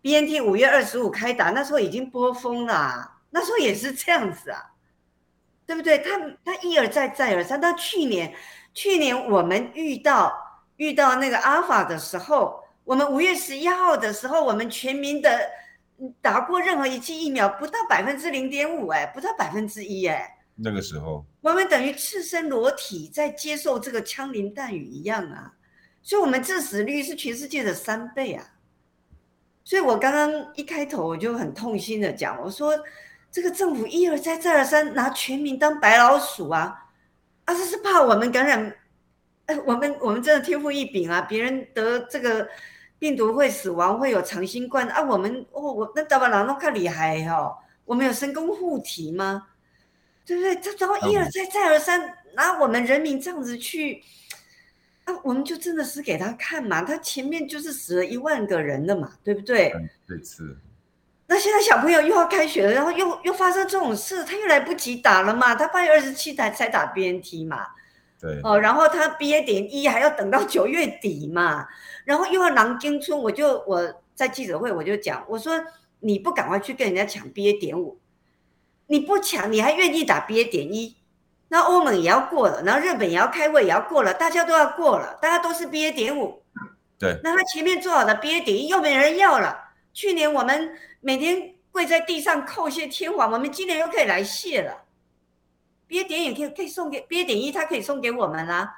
[0.02, 4.72] BNT 五月二十五开打，那时候已经波峰了，那时候也是这样子啊，
[5.68, 5.98] 对不对？
[5.98, 8.34] 他他一而再再而三，到去年。
[8.74, 10.34] 去年我们遇到
[10.78, 15.30] 遇到那个阿尔法的时候，我们五月十一号的时候，我们全民的
[16.22, 25.54] 打过任何一剂疫苗不到百分之零点五，哎，不到百分之一，哎，那个时候我们等于赤身裸体在接受这个枪林弹雨一样啊，
[26.02, 28.54] 所以我们致死率是全世界的三倍啊，
[29.63, 32.74] 所以我刚刚一开头我就很痛心的讲，我说
[33.30, 36.82] 这个政府一而再再而三拿全民当白老鼠啊。
[37.44, 38.76] 啊，这是怕我们感染，
[39.46, 41.22] 哎，我们我们真的天赋异禀啊！
[41.22, 42.48] 别人得这个
[42.98, 49.46] 病毒会死亡，会有长新冠啊，我们哦，我那大把人都看厉害哦，我们有神功护体吗？
[50.26, 50.56] 对不对？
[50.56, 52.02] 这然后一而再再而三
[52.36, 54.02] 拿我们人民这样子去，
[55.06, 59.72] 啊，我们就真的是给他看嘛，他前面就是死了一万个人了嘛，对不对？
[60.08, 60.58] 对，是。
[61.28, 65.56] 那现在小朋友又要开学了，然后又又发生这种事，他又来不及打了嘛？
[65.56, 67.66] 他八月二十七才才打 BNT 嘛？
[68.22, 71.68] 对哦，然后他 BA 点一还要等到九月底嘛？
[72.06, 75.60] 然后又要囊京村，我就我在记者会我就讲，我说
[76.00, 78.00] 你不赶快去跟人家抢 BA 点五，
[78.88, 80.95] 你不抢你还愿意打 BA 点一？
[81.48, 86.41] 那欧盟也要过了，然后日本也要开会也要过了，大家都要过了，大家都是 BA 点五，
[86.98, 89.57] 对，那他前面做好的 BA 点一又没人要了。
[89.93, 94.84] 去年我们每天跪在地上叩谢天皇，我们今年又可以来谢了。
[95.88, 98.72] BA 点也可以可以送给 BA 点一，他可以送给我们啦、啊。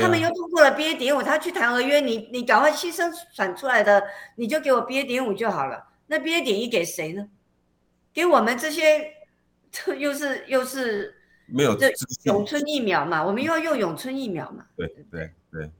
[0.00, 4.02] 他们又通过了 BA 点五，他去谈合约，你你赶快牺牲产出来的，
[4.36, 5.88] 你就给我 BA 点五就好了。
[6.06, 7.26] 那 BA 点一给谁呢？
[8.14, 9.12] 给我们这些，
[9.84, 11.14] 这又是又是
[11.46, 11.92] 没有这
[12.24, 13.24] 永春疫苗嘛？
[13.24, 14.64] 我们又要用永春疫苗嘛？
[14.76, 15.70] 对对对，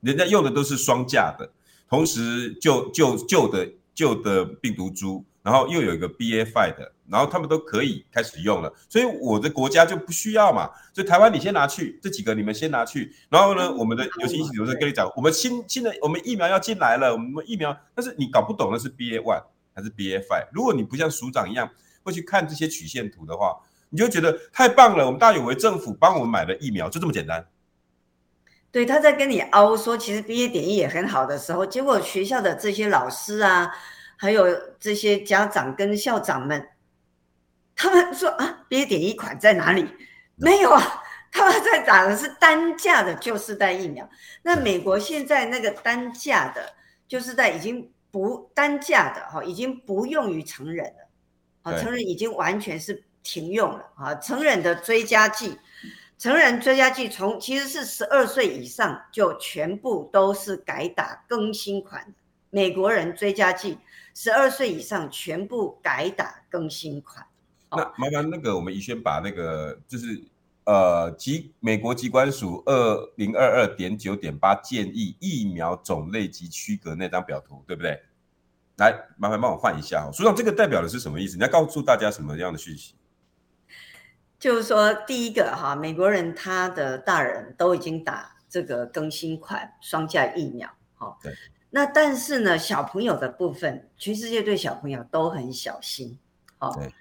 [0.00, 1.50] 人家用的都是双价的，
[1.88, 3.68] 同时旧旧旧的。
[3.94, 10.70] 旧的病毒株，然后又有一个 BA five 的，然后他们都可以开始用了，所以我的国家就不需要嘛。
[10.94, 19.44] 所以台湾你先拿去，这几个你们先拿去，然后呢，我们的有些医生跟你讲，我们新新的我们疫苗要进来了，我们疫苗，但是你搞不懂那是 BA one
[19.74, 20.48] 还是 BA five，。
[20.54, 21.70] 如果你不像署长一样
[22.02, 23.56] 会去看这些曲线图的话，
[23.90, 27.46] 你就觉得太棒了，我们大有为政府帮我们买了疫苗，就这么简单。
[28.70, 33.70] 对，他在跟你凹说，其实 BA 点一也很好的时候，结果学校的这些老师啊。
[34.14, 34.46] 还有
[34.78, 36.68] 这些家长跟校长们，
[37.74, 38.86] 他们说啊，BA.
[38.86, 39.84] 点一款在哪里？
[40.36, 44.08] 没有啊，他们在打的是单价的旧世代疫苗。
[44.42, 46.72] 那美国现在那个单价的
[47.08, 51.01] 旧世代已经不单价的哈，已经不用于成人了
[51.62, 54.14] 啊，成人已经完全是停用了啊。
[54.16, 55.58] 成人的追加剂，
[56.18, 62.12] 成人追加剂从其实是十二岁以上就全部都是改打更新款的。
[62.50, 63.78] 美国人追加剂。
[64.14, 67.26] 十二岁以上全部改打更新款。
[67.70, 70.22] 那麻烦那个我们宜轩把那个就是
[70.64, 77.98] 呃，疾美国疾管署二零二二点九点八建议疫苗种类及区隔那张表图，对不对？
[78.82, 80.10] 来，麻烦帮我换一下。
[80.12, 81.36] 署长，这个代表的是什么意思？
[81.36, 82.96] 你要告诉大家什么样的讯息？
[84.40, 91.16] 就是说，第一个哈，美国人他的大人都已经打这个更新款双价疫苗，哈。
[91.22, 91.32] 对。
[91.70, 96.18] 那但是呢，小朋友的部分，全世界对小朋友都很小心，
[96.58, 96.92] 哦，对，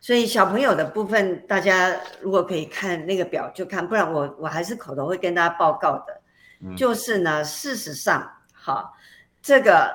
[0.00, 6.20] 所以小朋友的部分，大家如果可以看那个表就看，不然我我还是口头会跟大家报告的，
[6.60, 8.88] 嗯、就是呢，事实上，好、哦，
[9.42, 9.94] 这个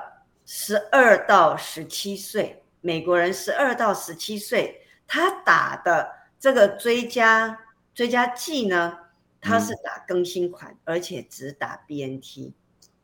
[0.52, 7.56] 十二到十七岁美国人十二到十七岁，他打的这个追加
[7.94, 8.98] 追加剂呢，
[9.40, 12.52] 他是打更新款，嗯、而且只打 BNT。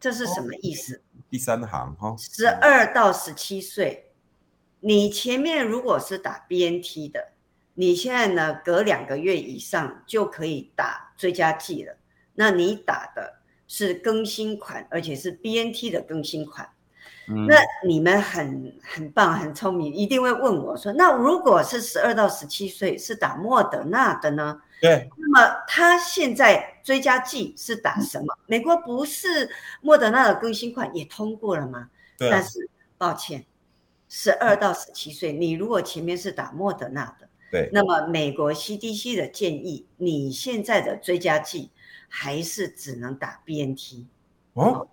[0.01, 1.01] 这是什么意思？
[1.31, 4.11] 第三行哈，十二到十七岁，
[4.81, 7.29] 你前面如果是打 BNT 的，
[7.75, 11.97] 你现在呢，隔两个月以上就可以打追加剂了。
[12.35, 13.37] 那你打的
[13.69, 16.69] 是更新款，而且是 BNT 的更新款。
[17.29, 24.61] 嗯、那你们很很棒，很聪明，一定会问我说：那如果是十二到十七岁是打莫德纳的呢？
[24.81, 28.27] 对，那么他现在追加剂是打什么？
[28.47, 29.51] 美国不是
[29.81, 31.89] 莫德纳的更新款也通过了吗？
[32.19, 32.31] 对。
[32.31, 32.69] 但是
[32.99, 33.45] 抱歉，
[34.09, 41.71] 十二到十七岁，你如果前面是打莫德纳的，对，那么美国 CDC 的建议，你现在的追加剂
[42.09, 44.05] 还是只能打 BNT。
[44.53, 44.87] 哦，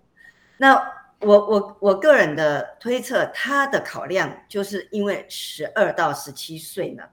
[0.56, 0.82] 那
[1.24, 7.04] 我我我个人的推测，他的考量就是因为十二到十七岁呢，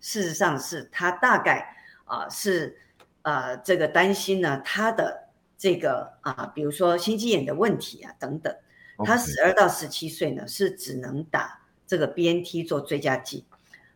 [0.00, 1.74] 事实上是他大概。
[2.10, 2.78] 啊，是，
[3.20, 5.28] 呃，这个担心呢，他的
[5.58, 8.50] 这个啊，比如说心肌炎的问题啊，等等。
[9.04, 13.44] 他十二到十七岁呢，是只能打这个 BNT 做追加剂。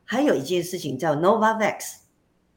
[0.05, 2.01] 还有一件事情叫 Novavax。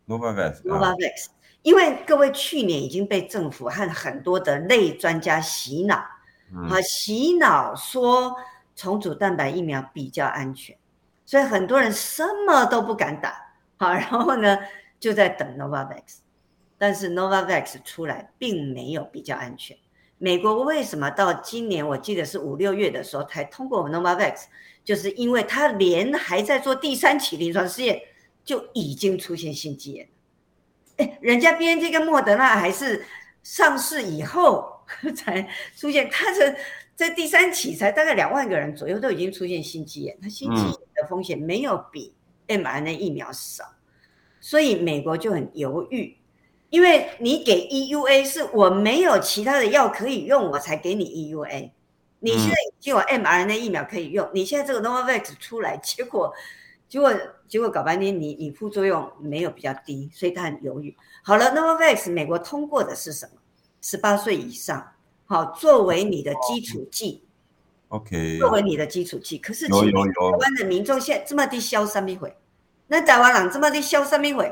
[0.07, 0.61] Novavax。
[0.63, 1.27] Novavax。
[1.61, 6.05] 因为各位去年已经被政府和很多的类专家洗脑，
[6.53, 8.35] 啊，洗脑说
[8.75, 10.77] 重组蛋白疫苗比较安全，
[11.25, 13.35] 所以很多人什么都不敢打。
[13.77, 14.57] 好， 然后呢，
[14.99, 16.17] 就在等 Novavax，
[16.77, 19.77] 但是 Novavax 出来并没有比较安全。
[20.17, 24.43] 美国为什么到今年我记得是五六月的时候才通过 Novavax，
[24.83, 28.01] 就是因为它连还在做第三期临床试验
[28.45, 30.07] 就已经出现心肌炎。
[30.97, 33.05] 哎，人家 BNT 跟莫德纳还是
[33.43, 34.74] 上市以后
[35.15, 36.55] 才出现，他这
[36.95, 42.13] 在第三期才大概两万个人左右都已经出现心肌炎，他心肌炎的风险没有比
[42.47, 43.63] mRNA 疫苗少。
[44.39, 46.15] 所以美国就很犹豫，
[46.69, 51.71] 因为你给 EUA 是我没有其他的药可以用，我才给你 EUA。
[52.19, 56.31] 你现在已经有 mRNA 疫苗可以用，你现在这个 Novavax 出来，结果
[56.87, 57.11] 结果
[57.47, 60.95] 结果搞半天，你你副作用没有比较低，所以他很犹豫。
[61.23, 63.34] 好了，Novavax 美国通过的是什么？
[63.87, 64.93] 十八岁以上，
[65.27, 67.21] 好，作为你的基础剂。
[67.89, 68.39] OK。
[68.39, 72.35] 作为你的基础剂，可是台湾的民众现在这么低消三米回。
[72.87, 74.51] 那台湾人这么的嚣什么会？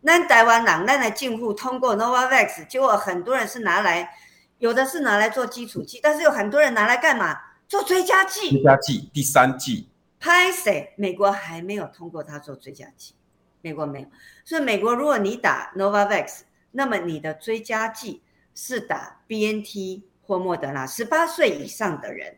[0.00, 4.08] 那台湾人那来进户通过 Novavax，结果很多人是拿来，
[4.56, 7.38] 有的是拿来做基础剂，但是有很多人拿来干嘛？
[7.68, 8.52] 做追加剂。
[8.52, 9.90] 追加剂第三剂。
[10.18, 10.94] 拍谁？
[10.96, 13.12] 美国还没有通过他做追加剂，
[13.60, 14.08] 美国没有。
[14.46, 18.22] 所以美国如果你打 Novavax，那么你的追加剂
[18.54, 22.36] 是打 BNT 或莫德纳，十八岁以上的人，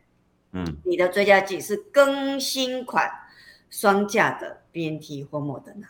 [0.51, 3.11] 嗯，你的追加剂是更新款
[3.69, 4.61] 双价的。
[4.75, 5.87] BNT 或莫德纳，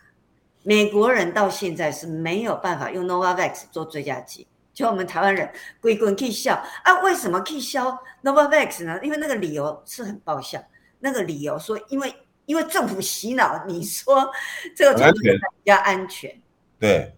[0.61, 4.45] 美国人到现在是没有办法用 Novavax 做追加剂，
[4.76, 5.49] 就我们台湾人
[5.82, 8.99] 归根可以笑啊，为什么可以消 Novavax 呢？
[9.01, 10.63] 因为那个理由是很爆笑，
[10.99, 12.13] 那个理由说，因为
[12.45, 14.32] 因为政府洗脑，你说
[14.76, 16.39] 这个比较安全。
[16.78, 17.11] 对，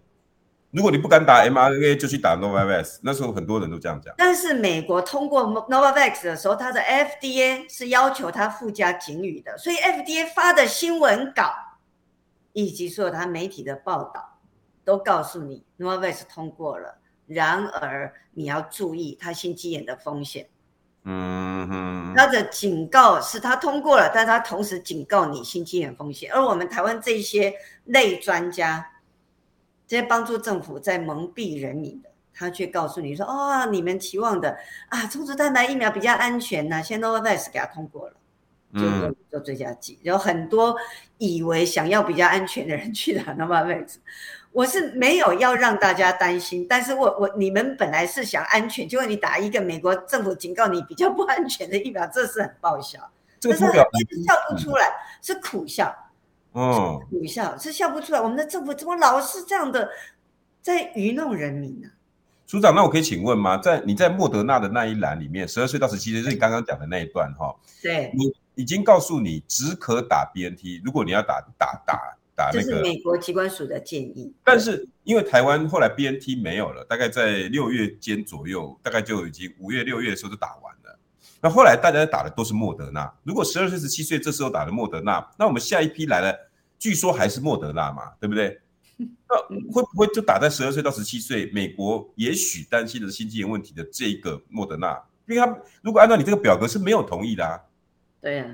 [0.70, 2.98] 如果你不敢打 mRNA，就去打 Novavax。
[3.02, 4.14] 那时候很多人都这样讲。
[4.18, 11.50] 但是美国通过 Novavax 的时候，它的 FDA 是要求它附加警语的，所以 FDA 发的新闻稿
[12.52, 14.38] 以及所有它媒体的报道
[14.84, 16.98] 都告诉你 Novavax 通过了。
[17.26, 20.48] 然而你要注意它心肌炎的风险。
[21.04, 26.30] 嗯哼，它的警告是它通过了，但它同时警告你心肌炎风险。
[26.32, 27.54] 而我们台湾这些
[27.84, 28.86] 类专家，
[29.88, 34.56] 这些帮助政府在蒙蔽人民的，他却告诉你说：“哦，你们期望的
[34.90, 38.14] 啊，充足蛋白疫苗比较安全呢，现在 Novavax 给他通过了，
[38.74, 39.98] 就做做追加剂。
[40.02, 40.76] 有很多
[41.16, 43.96] 以为想要比较安全的人去打 Novavax。”
[44.50, 52.98] 我是没有要让大家担心，但是我我你们本来是想安全，结果你打一个美国政府警告你比较不安全的疫苗，这是很爆笑。
[53.38, 53.84] 这是笑
[54.48, 55.94] 不出来，嗯、是苦笑。
[56.52, 58.20] 哦，苦笑是笑不出来。
[58.20, 59.88] 我们的政府怎么老是这样的
[60.60, 61.92] 在愚弄人民呢、啊？
[62.46, 63.56] 署长，那我可以请问吗？
[63.58, 67.54] 在你在莫德纳的那一栏里面，十二岁到十七岁是你刚刚讲的那一段哈？
[67.82, 72.14] 对，你已经告诉你只可打 BNT，如果你要打打打。
[72.38, 80.97] 打那个、这是美国机关署的建议，但是因为台湾后来 BNT 没有了，大概在六月间左右，大概就已经五月六月的时候就打完了。
[81.40, 83.12] 那后来大家打的都是莫德纳。
[83.22, 88.60] 如果十二岁十七岁这时候打的莫德纳，那我们下一批来了，据说还是莫德纳嘛，对不对？
[88.98, 89.36] 那
[89.72, 91.50] 会不会就打在十二岁到十七岁？
[91.52, 97.60] 美国也许担心的是心肌炎问题的这个莫德纳，因为他如果按照你这个表格是没有同意的啊。
[98.20, 98.50] 对呀、啊，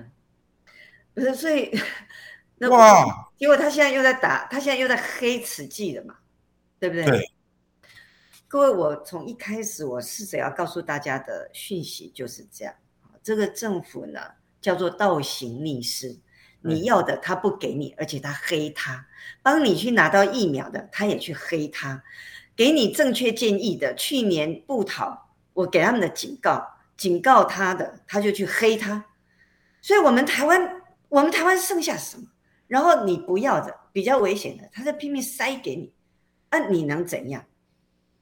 [1.14, 1.70] 不是所以
[2.58, 2.68] 那。
[2.70, 3.30] 哇！
[3.36, 6.14] 结果他现在又在打，他现在又在黑此剂了嘛，
[6.78, 7.04] 对不对？
[7.04, 7.30] 对。
[8.54, 12.72] 各位，我从一开始我试着要告诉大家的讯息就是这样：
[13.20, 14.20] 这个政府呢
[14.60, 16.16] 叫做倒行逆施，
[16.60, 19.04] 你要的他不给你，而且他黑他，
[19.42, 22.00] 帮你去拿到疫苗的他也去黑他，
[22.54, 26.64] 给你正确建议的，去年不讨我给他们的警告，
[26.96, 29.04] 警告他的他就去黑他，
[29.82, 32.28] 所以我们台湾，我们台湾剩下什么？
[32.68, 35.92] 然后你不要的比较危险的，他就拼命塞给你，
[36.52, 37.44] 那、啊、你能怎样？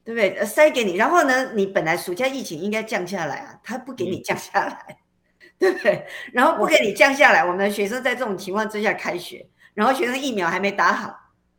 [0.03, 0.45] 对不对？
[0.45, 4.97] 塞给你，然后呢，你本来暑假疫情应该降下来啊，他不给你降下来，
[5.57, 6.05] 对不对？
[6.33, 11.15] 然后不给你降下来，我们的学生在这种情况之下开学，然后学生疫苗还没打好，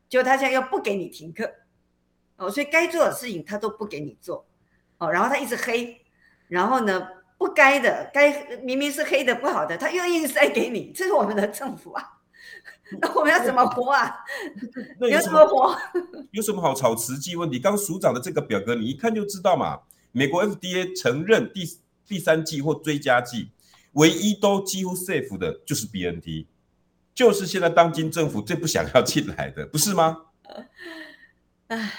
[0.09, 1.51] 就他现在又不给你停课，
[2.37, 4.47] 哦，所以该做的事情他都不给你做，
[4.99, 6.03] 哦，然后他一直黑，
[6.49, 12.14] 然后呢，不该的，该明明是黑的不好的，他又硬塞给你，这是我们的政府啊。
[13.01, 14.14] 那我们要怎么活啊？
[15.01, 15.76] 那有什么活？
[16.32, 17.59] 有什么好炒瓷器问题？
[17.59, 19.80] 刚署长的这个表格，你一看就知道嘛。
[20.12, 21.64] 美国 FDA 承认第
[22.07, 23.51] 第三季或追加季，
[23.95, 26.47] 唯一都几乎 safe 的就是 BNT，
[27.14, 30.18] 就是现在当今政府最不想要进来的，不是吗？
[31.68, 31.91] 唉，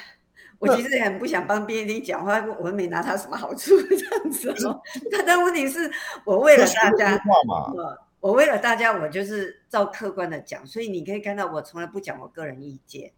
[0.60, 4.80] 我其实很不想帮 BNT 讲话，我没拿他什么好处这样子哦。
[5.12, 5.92] 但但问题是
[6.24, 7.74] 我为了大家嘛。
[8.26, 13.12] 我为了大家，我就是照客观的讲，所以你可以看到我从来不讲我个人意见，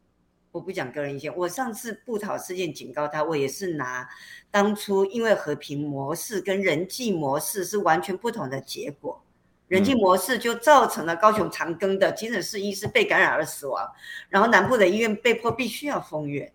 [0.51, 1.33] 我不讲个人意见。
[1.33, 4.05] 我上次布讨事件警告他，我也是拿
[4.51, 9.23] 当初因为和平模式跟人际模式是完全不同的结果，
[9.69, 13.89] 人际模式就造成了高雄长庚的急诊室医师被感染而死亡，
[14.27, 16.51] 然后南部的医院被迫必须要封院。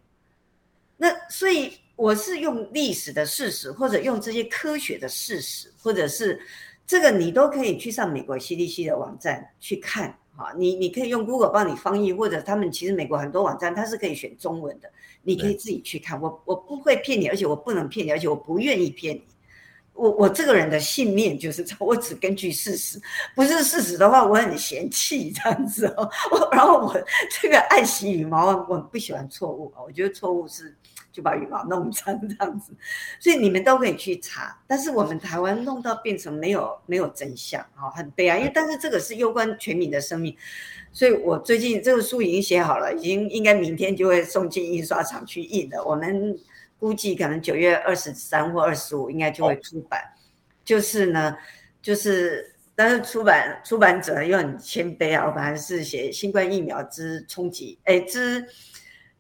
[0.98, 6.38] 那所以我是用历史的事实，或者用这些科学的事实，或者是。
[6.92, 14.90] 这个你都可以去上美国 CDC 的网站去看，哈，你你可以用 Google 帮你翻译，或者他们其实美国很多网站它是可以选中文的，
[15.22, 16.20] 你可以自己去看。
[16.20, 19.24] 我我不会骗你，而且我不能骗你，而且我不愿意骗你。
[19.94, 23.00] 我我这个人的信念就是这，我只根据事实，
[23.34, 26.10] 不是事实的话，我很嫌弃这样子哦。
[26.30, 26.94] 我然后我
[27.40, 30.76] 这个爱惜羽毛，我不喜欢错误，我觉得错误是。
[31.12, 32.72] 就把羽毛弄脏这样子，
[33.20, 34.58] 所以你们都可以去查。
[34.66, 38.38] 但是我们台湾弄到变成没有没有真相，哈，很悲哀。
[38.38, 40.34] 因为但是这个是攸关全民的生命，
[40.90, 45.84] 所以我最近这个书已经写好了，已经应该明天就会送进印刷厂去印了。
[45.84, 46.34] 我们
[46.78, 50.00] 估计可能九月二十三或二十五应该就会出版。
[50.64, 51.36] 就是呢，
[51.82, 58.46] 就是但是出版出版者又很谦卑啊，我本来是写新冠疫苗之冲击，哎之。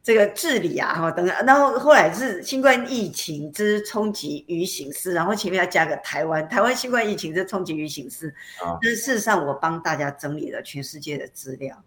[0.02, 8.28] 这个治理啊，哈，等等，然后后来是新冠疫情之冲击与省思，然后前面要加个台湾，台湾新冠疫情之冲击与省思。
[8.60, 11.80] 啊，但事实上我帮大家整理了全世界的资料，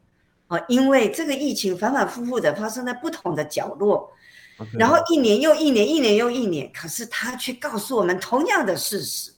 [0.48, 4.10] 啊，因为这个疫情反反复复的发生在不同的角落.
[4.80, 9.34] 然后一年又一年，一年又一年，可是它却告诉我们同样的事实，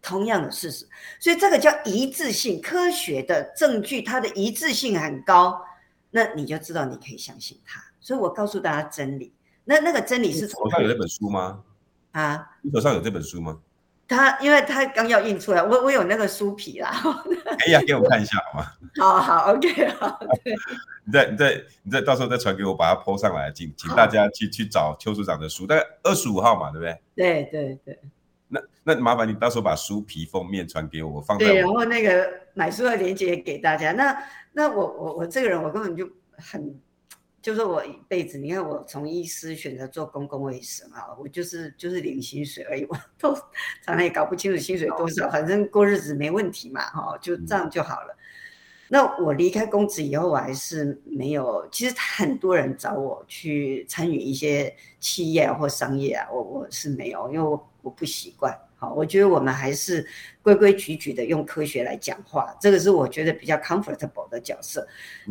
[0.00, 0.88] 同样的事实，
[1.20, 5.62] 所以这个叫一致性，科学的证据它的一致性很高，
[6.10, 7.78] 那你就知道你可以相信它。
[8.04, 9.32] 所以我告诉大家真理，
[9.64, 11.64] 那那个真理是手上有那本书吗？
[12.12, 13.58] 啊，你手上有这本书吗？
[14.06, 16.92] 他因为他刚要印出来，我我有那个书皮啦。
[17.02, 18.66] 可以啊，给我看一下好吗？
[19.00, 20.20] 好好，OK，好。
[21.06, 27.00] 你再你再你再到时候再传给我，把它 po 上来，请请大家去去找邱署长的书，大概二十五号嘛，对不对？
[27.16, 27.98] 对对对。
[28.48, 31.50] 那那麻烦你到时候把书皮封面传给我，我放在我。
[31.50, 33.92] 对，然后那个买书的链接给大家。
[33.92, 34.14] 那
[34.52, 36.78] 那我我我这个人，我根本就很。
[37.44, 43.34] 就是我一辈子，你看我从医师选择做公共卫生啊，我就是就是领薪水而已，我都
[43.84, 48.16] 常常也搞不清楚薪水多少，反正过日子没问题嘛，哈，就这样就好了。
[48.88, 58.58] 那我离开公职以后，我还是没有，其实很多人找我去参与一些企业或商业啊，我我是没有，因为我我不习惯。
[58.94, 60.06] 我觉得我们还是
[60.42, 64.86] 规规矩矩的用科学来讲话，这个是我觉得比较 comfortable 的角色，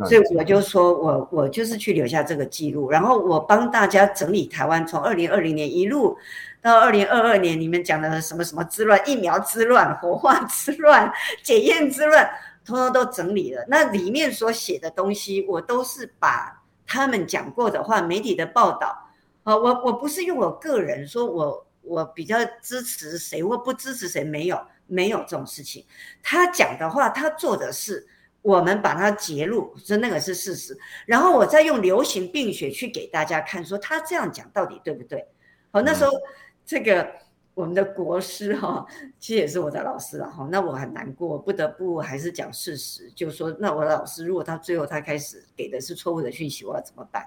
[0.06, 6.18] 所以我就说我我就是去留下这个记录，然后我帮大家整理台湾从二零二零年一路
[6.60, 11.12] 到二零二二年，你们讲的什么什么之乱、疫苗之乱、火化之乱、
[11.44, 12.28] 检验之乱，
[12.64, 13.64] 通通都整理了。
[13.68, 18.98] 那里面所写的东西，我都是把他们讲过的话、媒体的报道，
[19.44, 21.64] 啊，我我不是用我个人说我。
[21.84, 25.84] 我比较支持谁或不支持谁，没有没有这种事情。
[26.22, 28.06] 他讲的话，他做的事，
[28.42, 30.76] 我们把它揭露，说那个是事实。
[31.06, 35.26] 然后我再用流行病学去给大家看，说他这样讲到底对不对？
[35.70, 36.10] 好，那时候
[36.64, 37.10] 这个
[37.54, 38.86] 我们的国师哈，
[39.18, 40.48] 其实也是我的老师了哈。
[40.50, 47.26] 那我很难过，不得不还是讲事实，就说那我的老师如果他最后他开始给的是错误的讯息，我要怎么办？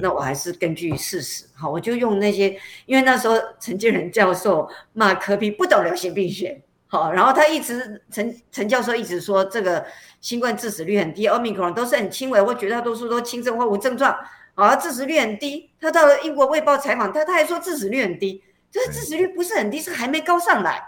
[0.00, 2.56] 那我还是根据事实，好，我就用那些，
[2.86, 9.84] 因为那时候陈建仁教授骂科比不懂流行病学，好，然后他一直陈陈教授一直说这个
[10.20, 14.16] 新冠致死率很低，Omicron 都是很轻微，或绝大多数都轻症或无症状，
[14.54, 15.70] 啊，致死率很低。
[15.80, 20.80] 他到了英国卫报采访他，他还说致死率很低，这个致死率不是很低，是还没高上来。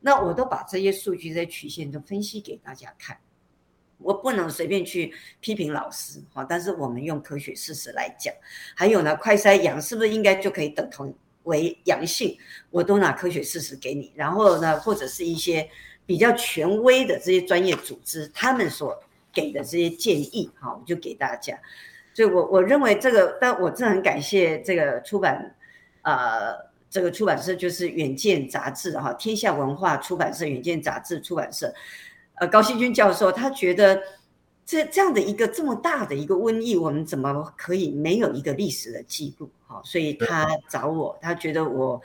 [0.00, 3.16] 那我都把这些数据、这些曲线都分析给大家看。
[3.98, 8.32] 我不能随便去批评老师，哈，但是我们用科学事实来讲。
[8.74, 12.36] 还有呢，快筛阳是不是应该就可以等同为阳性？
[12.70, 14.12] 我都拿科学事实给你。
[14.14, 15.68] 然后呢，或者是一些
[16.04, 21.58] 比较权威的这些专业组织，他们所给的这些建议，哈，我就给大家。
[22.14, 25.54] 所以我我认为这个，但我真的很感谢这个出版，
[26.02, 26.54] 呃，
[26.88, 31.74] 这个出版社就是远见杂志，哈，天下文化出版社、远见杂志出版社。
[32.36, 34.00] 呃，高希军教授他觉得
[34.64, 39.50] 这这样的一个这么大的一个瘟疫，我们怎么可以没有一个历史的记录？
[39.66, 42.00] 好，所以他找我，他觉得我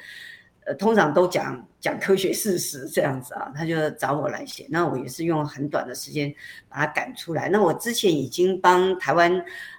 [0.65, 4.65] 呃通常都讲讲科学事实这样子啊，他就找我来写。
[4.69, 6.33] 那我也是用很短的时间
[6.67, 7.49] 把它赶出来。
[7.49, 9.33] 那我之前已经帮台湾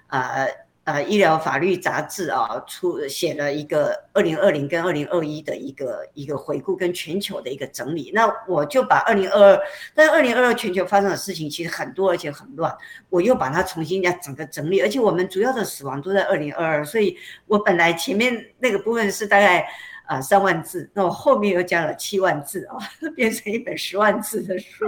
[0.07, 0.29] 啊。
[0.33, 8.11] 呃呃，医疗法律杂志啊，出写了一个二零二零跟二零二一的一个一个回顾跟全球的一个整理。
[8.13, 9.61] 那我就把二零二二，
[9.95, 12.75] 但二零二二全球发生的事情其实很多而且很乱，
[13.09, 14.81] 我又把它重新再整个整理。
[14.81, 17.17] 而且我们主要的死亡都在二零二二，所以
[17.47, 19.65] 我本来前面那个部分是大概。
[20.05, 22.77] 啊，三万字，那我后面又加了七万字啊，
[23.15, 24.85] 变成一本十万字的书，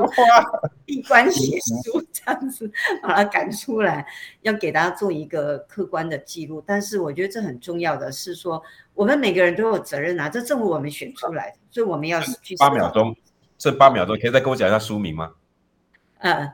[0.86, 2.70] 闭关写书这样子
[3.02, 4.06] 把它赶出来，
[4.42, 6.62] 要给大家做一个客观的记录。
[6.68, 8.62] 但是我觉得这很重要的是说，
[8.94, 12.56] 我们每个人都有责任啊，这政府我们选出来的，所以我们要去。
[12.58, 13.16] 八秒钟，
[13.58, 15.32] 这八秒钟可以再跟我讲一下书名吗？
[16.20, 16.52] 嗯，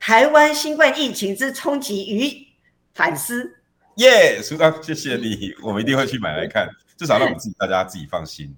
[0.00, 2.46] 台湾新冠疫情之冲击与
[2.92, 3.58] 反思。
[3.96, 6.68] 耶，书刚，谢谢你，我们一定会去买来看。
[7.04, 8.56] 至少让我们自己大家自己放心。